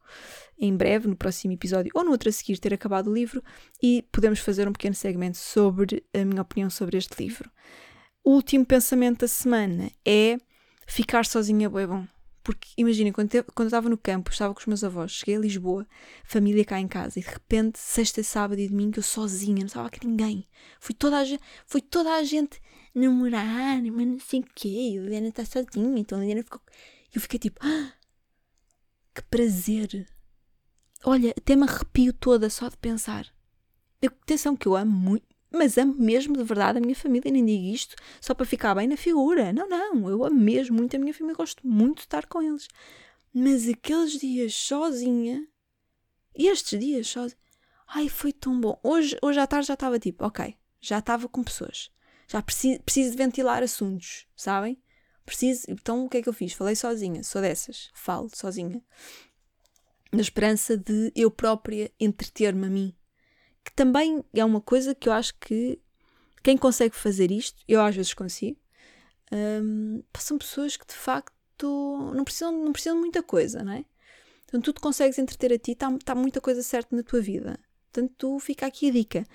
em 0.59 0.75
breve, 0.75 1.07
no 1.07 1.16
próximo 1.16 1.53
episódio 1.53 1.90
ou 1.94 2.05
no 2.05 2.11
outro 2.11 2.29
a 2.29 2.33
seguir, 2.33 2.59
ter 2.59 2.72
acabado 2.72 3.11
o 3.11 3.14
livro 3.14 3.42
e 3.83 4.03
podemos 4.11 4.38
fazer 4.38 4.66
um 4.66 4.72
pequeno 4.72 4.94
segmento 4.94 5.37
sobre 5.37 6.05
a 6.14 6.25
minha 6.25 6.42
opinião 6.42 6.70
sobre 6.70 6.96
este 6.96 7.22
livro. 7.22 7.51
O 8.25 8.33
último 8.33 8.64
pensamento 8.64 9.20
da 9.20 9.29
semana 9.29 9.90
é 10.05 10.38
ficar 10.87 11.27
sozinha 11.27 11.66
é 11.66 11.87
bom. 11.87 12.15
Porque 12.47 12.69
imaginem, 12.77 13.13
quando, 13.13 13.29
quando 13.43 13.67
eu 13.67 13.67
estava 13.67 13.89
no 13.89 13.99
campo, 13.99 14.31
estava 14.31 14.55
com 14.55 14.61
os 14.61 14.67
meus 14.67 14.85
avós, 14.85 15.11
cheguei 15.11 15.35
a 15.35 15.41
Lisboa, 15.41 15.85
família 16.23 16.65
cá 16.65 16.79
em 16.79 16.87
casa, 16.87 17.19
e 17.19 17.23
de 17.23 17.29
repente, 17.29 17.77
sexta, 17.77 18.23
sábado 18.23 18.61
e 18.61 18.69
domingo, 18.69 19.01
eu 19.01 19.03
sozinha, 19.03 19.59
não 19.59 19.67
estava 19.67 19.91
com 19.91 20.07
ninguém. 20.07 20.47
Foi 20.79 20.95
toda 20.95 21.19
a 21.19 21.25
gente, 21.25 21.43
toda 21.91 22.15
a 22.15 22.23
gente 22.23 22.63
namorar, 22.95 23.83
mas 23.83 24.07
não 24.07 24.21
sei 24.21 24.39
o 24.39 24.47
quê, 24.55 24.69
e 24.69 24.97
a 24.97 25.03
Helena 25.03 25.27
está 25.27 25.45
sozinha, 25.45 25.99
então 25.99 26.21
a 26.21 26.25
Helena 26.25 26.45
ficou. 26.45 26.61
Eu 27.13 27.21
fiquei 27.21 27.41
tipo, 27.41 27.59
ah, 27.65 27.93
que 29.13 29.23
prazer. 29.23 30.07
Olha, 31.03 31.35
até 31.37 31.57
me 31.57 31.65
arrepio 31.65 32.13
toda 32.13 32.49
só 32.49 32.69
de 32.69 32.77
pensar. 32.77 33.27
Atenção 34.01 34.57
que 34.57 34.69
eu 34.69 34.77
amo 34.77 34.93
muito, 34.93 35.27
mas 35.51 35.79
amo 35.79 35.95
mesmo 35.95 36.37
de 36.37 36.43
verdade 36.43 36.79
a 36.79 36.81
minha 36.81 36.95
família, 36.95 37.31
nem 37.31 37.45
digo 37.45 37.75
isto 37.75 37.97
só 38.21 38.35
para 38.35 38.47
ficar 38.47 38.75
bem 38.75 38.89
na 38.89 38.97
figura. 38.97 39.53
Não, 39.53 39.69
não, 39.69 40.09
eu 40.09 40.25
amo 40.25 40.39
mesmo 40.39 40.77
muito 40.77 40.97
a 40.97 40.99
minha 40.99 41.15
família, 41.15 41.37
gosto 41.37 41.67
muito 41.67 41.99
de 41.99 42.03
estar 42.03 42.27
com 42.27 42.43
eles. 42.43 42.69
Mas 43.33 43.69
aqueles 43.69 44.19
dias 44.19 44.55
sozinha, 44.55 45.47
e 46.35 46.49
estes 46.49 46.79
dias 46.79 47.07
sozinha, 47.07 47.39
ai, 47.87 48.09
foi 48.09 48.33
tão 48.33 48.61
bom. 48.61 48.79
Hoje, 48.83 49.17
hoje 49.23 49.39
à 49.39 49.47
tarde 49.47 49.69
já 49.69 49.75
estava 49.75 49.99
tipo, 49.99 50.25
ok, 50.25 50.57
já 50.81 50.99
estava 50.99 51.29
com 51.29 51.45
pessoas, 51.45 51.91
já 52.29 52.43
preciso, 52.43 52.83
preciso 52.83 53.11
de 53.13 53.17
ventilar 53.17 53.63
assuntos, 53.63 54.27
sabem? 54.35 54.83
Preciso, 55.25 55.65
então 55.69 56.05
o 56.05 56.09
que 56.09 56.19
é 56.19 56.23
que 56.23 56.29
eu 56.29 56.33
fiz? 56.33 56.53
Falei 56.53 56.77
sozinha, 56.77 57.23
sou 57.25 57.43
dessas, 57.43 57.91
falo 57.95 58.31
sozinha, 58.33 58.83
na 60.13 60.21
esperança 60.21 60.77
de 60.77 61.13
eu 61.15 61.31
própria 61.31 61.93
entreter-me 61.99 62.67
a 62.67 62.71
mim 62.71 62.97
que 63.66 63.72
também 63.72 64.24
é 64.33 64.44
uma 64.44 64.61
coisa 64.61 64.94
que 64.94 65.09
eu 65.09 65.12
acho 65.12 65.35
que 65.40 65.81
quem 66.40 66.57
consegue 66.57 66.94
fazer 66.94 67.33
isto, 67.33 67.61
eu 67.66 67.81
às 67.81 67.96
vezes 67.96 68.14
consigo, 68.14 68.57
um, 69.33 70.05
são 70.16 70.38
pessoas 70.38 70.76
que 70.76 70.87
de 70.87 70.94
facto 70.94 72.12
não 72.14 72.22
precisam, 72.22 72.52
não 72.52 72.72
precisam 72.72 72.94
de 72.94 73.00
muita 73.00 73.24
coisa, 73.24 73.64
não 73.64 73.72
é? 73.72 73.85
Então 74.44 74.61
tu 74.61 74.72
te 74.72 74.81
consegues 74.81 75.18
entreter 75.18 75.52
a 75.52 75.59
ti, 75.59 75.72
está 75.72 75.90
tá 76.05 76.14
muita 76.14 76.40
coisa 76.40 76.62
certa 76.62 76.94
na 76.94 77.02
tua 77.02 77.20
vida. 77.20 77.59
Portanto, 77.90 78.14
tu 78.16 78.38
fica 78.38 78.66
aqui 78.66 78.88
a 78.88 78.92
dica. 78.92 79.26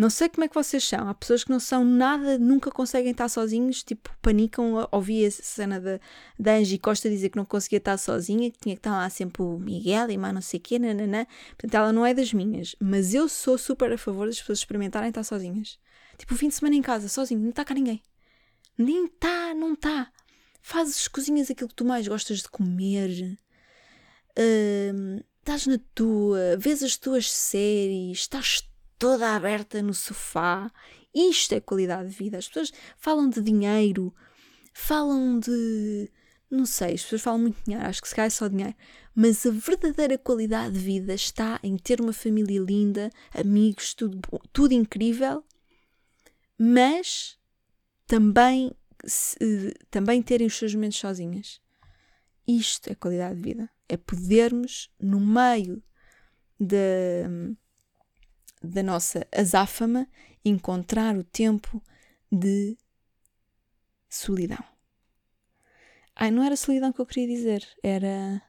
Não 0.00 0.08
sei 0.08 0.30
como 0.30 0.44
é 0.44 0.48
que 0.48 0.54
vocês 0.54 0.82
são. 0.82 1.10
Há 1.10 1.12
pessoas 1.12 1.44
que 1.44 1.50
não 1.50 1.60
são 1.60 1.84
nada, 1.84 2.38
nunca 2.38 2.70
conseguem 2.70 3.10
estar 3.10 3.28
sozinhos, 3.28 3.82
tipo, 3.82 4.08
panicam. 4.22 4.88
Ouvi 4.90 5.26
a 5.26 5.30
cena 5.30 5.78
da, 5.78 6.00
da 6.38 6.54
Angie 6.54 6.78
Costa 6.78 7.10
dizer 7.10 7.28
que 7.28 7.36
não 7.36 7.44
conseguia 7.44 7.76
estar 7.76 7.98
sozinha, 7.98 8.50
que 8.50 8.58
tinha 8.58 8.74
que 8.74 8.78
estar 8.78 8.92
lá 8.92 9.10
sempre 9.10 9.42
o 9.42 9.58
Miguel 9.58 10.10
e 10.10 10.16
mais 10.16 10.32
não 10.32 10.40
sei 10.40 10.58
o 10.58 10.62
quê, 10.62 10.78
nananã. 10.78 11.26
Portanto, 11.50 11.74
ela 11.74 11.92
não 11.92 12.06
é 12.06 12.14
das 12.14 12.32
minhas. 12.32 12.74
Mas 12.80 13.12
eu 13.12 13.28
sou 13.28 13.58
super 13.58 13.92
a 13.92 13.98
favor 13.98 14.26
das 14.26 14.40
pessoas 14.40 14.60
experimentarem 14.60 15.10
estar 15.10 15.22
sozinhas. 15.22 15.78
Tipo, 16.16 16.32
o 16.32 16.36
fim 16.38 16.48
de 16.48 16.54
semana 16.54 16.76
em 16.76 16.80
casa, 16.80 17.06
sozinho, 17.06 17.42
não 17.42 17.50
está 17.50 17.62
cá 17.62 17.74
ninguém. 17.74 18.00
Nem 18.78 19.04
está, 19.04 19.52
não 19.52 19.74
está. 19.74 20.10
Fazes, 20.62 21.08
cozinhas 21.08 21.50
aquilo 21.50 21.68
que 21.68 21.74
tu 21.74 21.84
mais 21.84 22.08
gostas 22.08 22.38
de 22.38 22.48
comer. 22.48 23.38
Uh, 24.30 25.22
estás 25.40 25.66
na 25.66 25.78
tua, 25.94 26.56
vês 26.58 26.82
as 26.82 26.96
tuas 26.96 27.30
séries, 27.30 28.20
estás 28.20 28.69
toda 29.00 29.34
aberta 29.34 29.82
no 29.82 29.94
sofá. 29.94 30.70
Isto 31.12 31.54
é 31.56 31.60
qualidade 31.60 32.10
de 32.10 32.14
vida. 32.14 32.38
As 32.38 32.46
pessoas 32.46 32.72
falam 32.96 33.28
de 33.28 33.40
dinheiro, 33.40 34.14
falam 34.72 35.40
de. 35.40 36.08
Não 36.48 36.66
sei, 36.66 36.94
as 36.94 37.02
pessoas 37.02 37.22
falam 37.22 37.40
muito 37.40 37.56
de 37.56 37.64
dinheiro, 37.64 37.86
acho 37.86 38.02
que 38.02 38.08
se 38.08 38.14
cai 38.14 38.30
só 38.30 38.46
dinheiro. 38.46 38.74
Mas 39.14 39.44
a 39.46 39.50
verdadeira 39.50 40.18
qualidade 40.18 40.74
de 40.74 40.80
vida 40.80 41.14
está 41.14 41.58
em 41.62 41.76
ter 41.76 42.00
uma 42.00 42.12
família 42.12 42.60
linda, 42.60 43.10
amigos, 43.32 43.94
tudo, 43.94 44.20
bom, 44.28 44.38
tudo 44.52 44.72
incrível, 44.72 45.44
mas 46.58 47.38
também, 48.06 48.72
se, 49.04 49.38
também 49.90 50.20
terem 50.22 50.46
os 50.46 50.56
seus 50.56 50.74
momentos 50.74 50.98
sozinhas. 50.98 51.60
Isto 52.46 52.90
é 52.90 52.94
qualidade 52.94 53.36
de 53.36 53.42
vida. 53.42 53.70
É 53.88 53.96
podermos, 53.96 54.90
no 55.00 55.20
meio 55.20 55.82
de, 56.58 57.24
da 58.62 58.82
nossa 58.82 59.26
azáfama, 59.34 60.06
encontrar 60.44 61.16
o 61.16 61.24
tempo 61.24 61.82
de 62.30 62.76
solidão. 64.08 64.62
Ai, 66.14 66.30
não 66.30 66.42
era 66.42 66.56
solidão 66.56 66.92
que 66.92 67.00
eu 67.00 67.06
queria 67.06 67.26
dizer, 67.26 67.66
era 67.82 68.42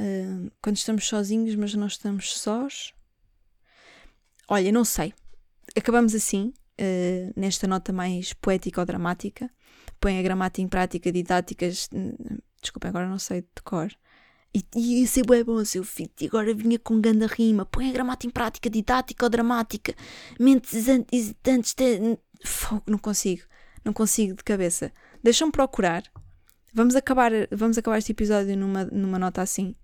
uh, 0.00 0.50
quando 0.62 0.76
estamos 0.76 1.06
sozinhos, 1.06 1.54
mas 1.54 1.74
não 1.74 1.86
estamos 1.86 2.38
sós. 2.38 2.94
Olha, 4.48 4.72
não 4.72 4.84
sei. 4.84 5.12
Acabamos 5.76 6.14
assim, 6.14 6.52
uh, 6.80 7.32
nesta 7.38 7.66
nota 7.66 7.92
mais 7.92 8.32
poética 8.32 8.80
ou 8.80 8.86
dramática. 8.86 9.50
Põe 10.00 10.18
a 10.18 10.22
gramática 10.22 10.62
em 10.62 10.68
prática, 10.68 11.12
didáticas. 11.12 11.88
Desculpem, 12.60 12.88
agora 12.88 13.08
não 13.08 13.18
sei 13.18 13.42
de 13.42 13.62
cor. 13.62 13.94
E, 14.54 14.64
e 14.76 15.02
isso 15.02 15.20
é 15.20 15.44
bom, 15.44 15.64
seu 15.64 15.82
filho. 15.82 16.10
E 16.20 16.26
agora 16.26 16.54
vinha 16.54 16.78
com 16.78 17.00
ganda 17.00 17.26
rima. 17.26 17.66
Põe 17.66 17.90
a 17.90 17.92
gramática 17.92 18.28
em 18.28 18.30
prática, 18.30 18.70
didática 18.70 19.26
ou 19.26 19.30
dramática. 19.30 19.94
Mentes 20.38 20.86
hesitantes. 21.12 21.74
Fogo, 22.44 22.84
não 22.86 22.98
consigo. 22.98 23.42
Não 23.84 23.92
consigo 23.92 24.36
de 24.36 24.44
cabeça. 24.44 24.92
Deixa-me 25.22 25.50
procurar. 25.50 26.04
Vamos 26.72 26.94
acabar, 26.94 27.32
vamos 27.50 27.78
acabar 27.78 27.98
este 27.98 28.12
episódio 28.12 28.56
numa, 28.56 28.84
numa 28.84 29.18
nota 29.18 29.42
assim. 29.42 29.74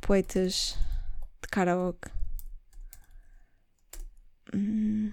Poetas 0.00 0.78
de 1.42 1.48
karaoke. 1.48 2.08
Hum. 4.54 5.12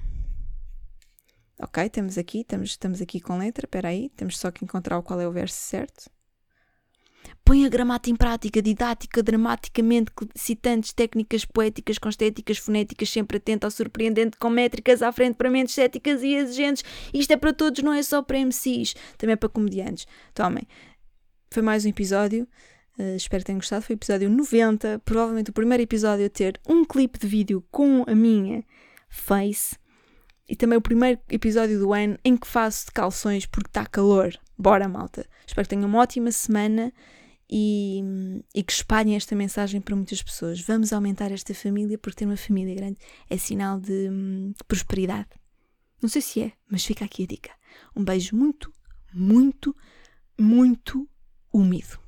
Ok, 1.60 1.90
temos 1.90 2.18
aqui, 2.18 2.42
estamos, 2.42 2.72
estamos 2.72 3.02
aqui 3.02 3.20
com 3.20 3.38
letra, 3.38 3.66
espera 3.66 3.88
aí, 3.90 4.10
temos 4.10 4.38
só 4.38 4.52
que 4.52 4.66
encontrar 4.66 5.02
qual 5.02 5.22
é 5.22 5.28
o 5.28 5.32
verso 5.32 5.56
certo. 5.56 6.10
Põe 7.46 7.66
a 7.66 7.70
gramática 7.70 8.10
em 8.10 8.16
prática, 8.16 8.62
didática, 8.62 9.22
dramaticamente, 9.22 10.12
citantes, 10.36 10.94
técnicas 10.94 11.44
poéticas, 11.44 11.98
com 11.98 12.10
estéticas, 12.10 12.58
fonéticas, 12.58 13.10
sempre 13.10 13.38
atento 13.38 13.66
ao 13.66 13.72
surpreendente, 13.72 14.38
com 14.38 14.50
métricas 14.50 15.02
à 15.02 15.12
frente 15.12 15.36
para 15.36 15.50
mentes 15.50 15.74
céticas 15.74 16.24
e 16.24 16.34
exigentes. 16.36 16.84
Isto 17.14 17.32
é 17.32 17.38
para 17.38 17.52
todos, 17.52 17.84
não 17.84 17.94
é 17.94 18.02
só 18.02 18.22
para 18.22 18.40
MCs, 18.40 18.96
também 19.18 19.34
é 19.34 19.36
para 19.36 19.50
comediantes. 19.50 20.08
Tomem. 20.34 20.68
Foi 21.52 21.62
mais 21.62 21.86
um 21.86 21.90
episódio. 21.90 22.48
Uh, 22.98 23.16
espero 23.16 23.42
que 23.42 23.48
tenham 23.48 23.60
gostado. 23.60 23.84
Foi 23.84 23.96
o 23.96 23.98
episódio 23.98 24.30
90, 24.30 25.02
provavelmente 25.04 25.50
o 25.50 25.54
primeiro 25.54 25.84
episódio 25.84 26.26
a 26.26 26.30
ter 26.30 26.60
um 26.68 26.86
clipe 26.86 27.20
de 27.20 27.28
vídeo 27.28 27.64
com 27.70 28.04
a 28.08 28.16
minha 28.16 28.64
face. 29.10 29.76
E 30.48 30.56
também 30.56 30.78
o 30.78 30.82
primeiro 30.82 31.20
episódio 31.30 31.80
do 31.80 31.94
ano 31.94 32.18
em 32.24 32.36
que 32.36 32.48
faço 32.48 32.86
de 32.86 32.92
calções 32.92 33.46
porque 33.46 33.70
está 33.70 33.86
calor. 33.86 34.34
Bora, 34.58 34.88
malta! 34.88 35.26
Espero 35.48 35.66
que 35.66 35.76
tenham 35.76 35.88
uma 35.88 36.00
ótima 36.00 36.32
semana 36.32 36.94
e, 37.50 38.02
e, 38.54 38.64
que 38.64 38.72
espalhem 38.72 39.16
esta 39.16 39.36
mensagem 39.36 39.82
para 39.82 39.96
muitas 39.96 40.22
pessoas. 40.22 40.60
Vamos 40.62 40.92
aumentar 40.92 41.32
esta 41.32 41.54
família 41.54 41.98
porque 41.98 42.20
ter 42.20 42.26
uma 42.26 42.38
família 42.38 42.76
grande 42.76 42.98
é 43.30 43.38
sinal 43.38 43.80
de, 43.80 44.10
de 44.10 44.64
prosperidade. 44.68 45.30
Não 46.02 46.10
sei 46.10 46.22
se 46.22 46.42
é, 46.42 46.52
mas 46.70 46.84
fica 46.84 47.06
aqui 47.06 47.24
a 47.24 47.28
dica. 47.28 47.52
Um 47.96 48.04
beijo 48.04 48.36
muito, 48.36 48.72
muito, 49.14 49.76
muito 50.38 51.08
úmido. 51.52 52.03